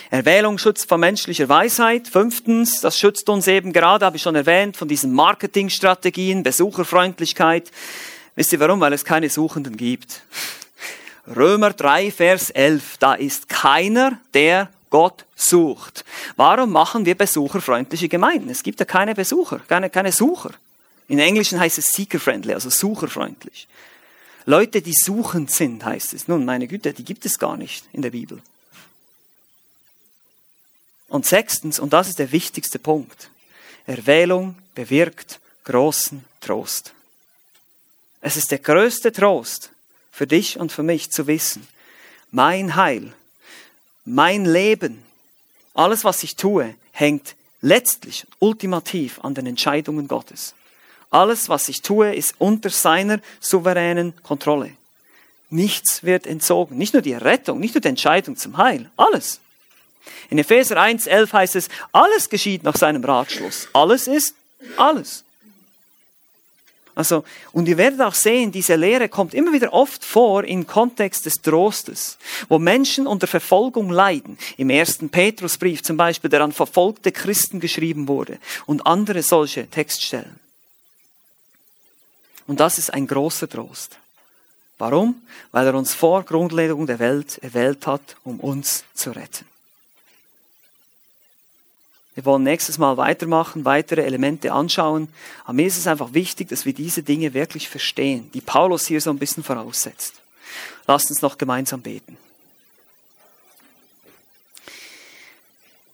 [0.10, 2.08] Erwählung schützt vor menschlicher Weisheit.
[2.08, 7.72] Fünftens, das schützt uns eben gerade, habe ich schon erwähnt, von diesen Marketingstrategien, Besucherfreundlichkeit.
[8.36, 8.80] Wisst ihr warum?
[8.80, 10.22] Weil es keine Suchenden gibt.
[11.36, 16.06] Römer 3, Vers 11, da ist keiner, der Gott sucht.
[16.36, 18.50] Warum machen wir besucherfreundliche Gemeinden?
[18.50, 20.52] Es gibt ja keine Besucher, keine, keine Sucher.
[21.08, 23.68] In Englischen heißt es seeker-friendly, also sucherfreundlich.
[24.46, 26.28] Leute, die suchend sind, heißt es.
[26.28, 28.42] Nun, meine Güte, die gibt es gar nicht in der Bibel.
[31.16, 33.30] Und sechstens, und das ist der wichtigste Punkt,
[33.88, 36.92] Erwählung bewirkt großen Trost.
[38.20, 39.70] Es ist der größte Trost
[40.12, 41.66] für dich und für mich zu wissen,
[42.32, 43.14] mein Heil,
[44.04, 45.06] mein Leben,
[45.74, 50.54] alles, was ich tue, hängt letztlich, ultimativ an den Entscheidungen Gottes.
[51.12, 54.72] Alles, was ich tue, ist unter seiner souveränen Kontrolle.
[55.50, 56.78] Nichts wird entzogen.
[56.78, 59.40] Nicht nur die Rettung, nicht nur die Entscheidung zum Heil, alles.
[60.30, 63.68] In Epheser 1, 11 heißt es, alles geschieht nach seinem Ratschluss.
[63.74, 64.36] Alles ist
[64.78, 65.26] alles.
[66.96, 71.26] Also, und ihr werdet auch sehen, diese Lehre kommt immer wieder oft vor im Kontext
[71.26, 74.38] des Trostes, wo Menschen unter Verfolgung leiden.
[74.56, 80.40] Im ersten Petrusbrief zum Beispiel, der an verfolgte Christen geschrieben wurde und andere solche Textstellen.
[82.48, 83.98] Und das ist ein großer Trost.
[84.78, 85.22] Warum?
[85.52, 89.46] Weil er uns vor Grundlegung der Welt erwählt hat, um uns zu retten.
[92.16, 95.10] Wir wollen nächstes Mal weitermachen, weitere Elemente anschauen.
[95.44, 99.02] Aber mir ist es einfach wichtig, dass wir diese Dinge wirklich verstehen, die Paulus hier
[99.02, 100.16] so ein bisschen voraussetzt.
[100.88, 102.18] Lasst uns noch gemeinsam beten.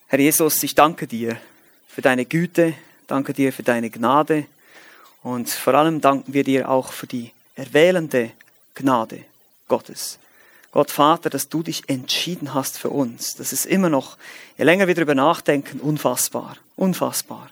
[0.07, 1.37] Herr Jesus, ich danke dir
[1.87, 2.73] für deine Güte,
[3.07, 4.45] danke dir für deine Gnade
[5.23, 8.31] und vor allem danken wir dir auch für die erwählende
[8.75, 9.23] Gnade
[9.67, 10.19] Gottes.
[10.71, 13.35] Gott Vater, dass du dich entschieden hast für uns.
[13.35, 14.17] Das ist immer noch,
[14.57, 17.49] je länger wir darüber nachdenken, unfassbar, unfassbar.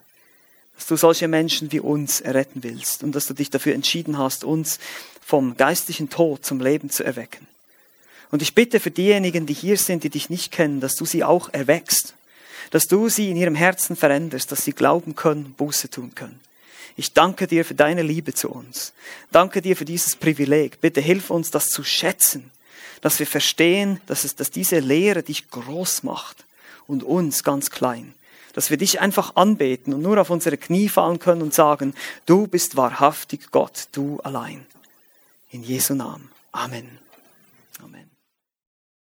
[0.78, 4.46] Dass du solche Menschen wie uns erretten willst und dass du dich dafür entschieden hast,
[4.46, 4.80] uns
[5.26, 7.46] vom geistlichen Tod zum Leben zu erwecken.
[8.32, 11.26] Und ich bitte für diejenigen, die hier sind, die dich nicht kennen, dass du sie
[11.26, 12.14] auch erweckst,
[12.72, 16.40] dass du sie in ihrem Herzen veränderst, dass sie glauben können, Buße tun können.
[16.96, 18.94] Ich danke dir für deine Liebe zu uns.
[19.32, 20.80] Danke dir für dieses Privileg.
[20.80, 22.52] Bitte hilf uns, das zu schätzen
[23.02, 26.46] dass wir verstehen, dass, es, dass diese Lehre dich groß macht
[26.88, 28.14] und uns ganz klein.
[28.54, 31.94] Dass wir dich einfach anbeten und nur auf unsere Knie fallen können und sagen,
[32.26, 34.66] du bist wahrhaftig Gott, du allein.
[35.52, 36.30] In Jesu Namen.
[36.52, 36.99] Amen.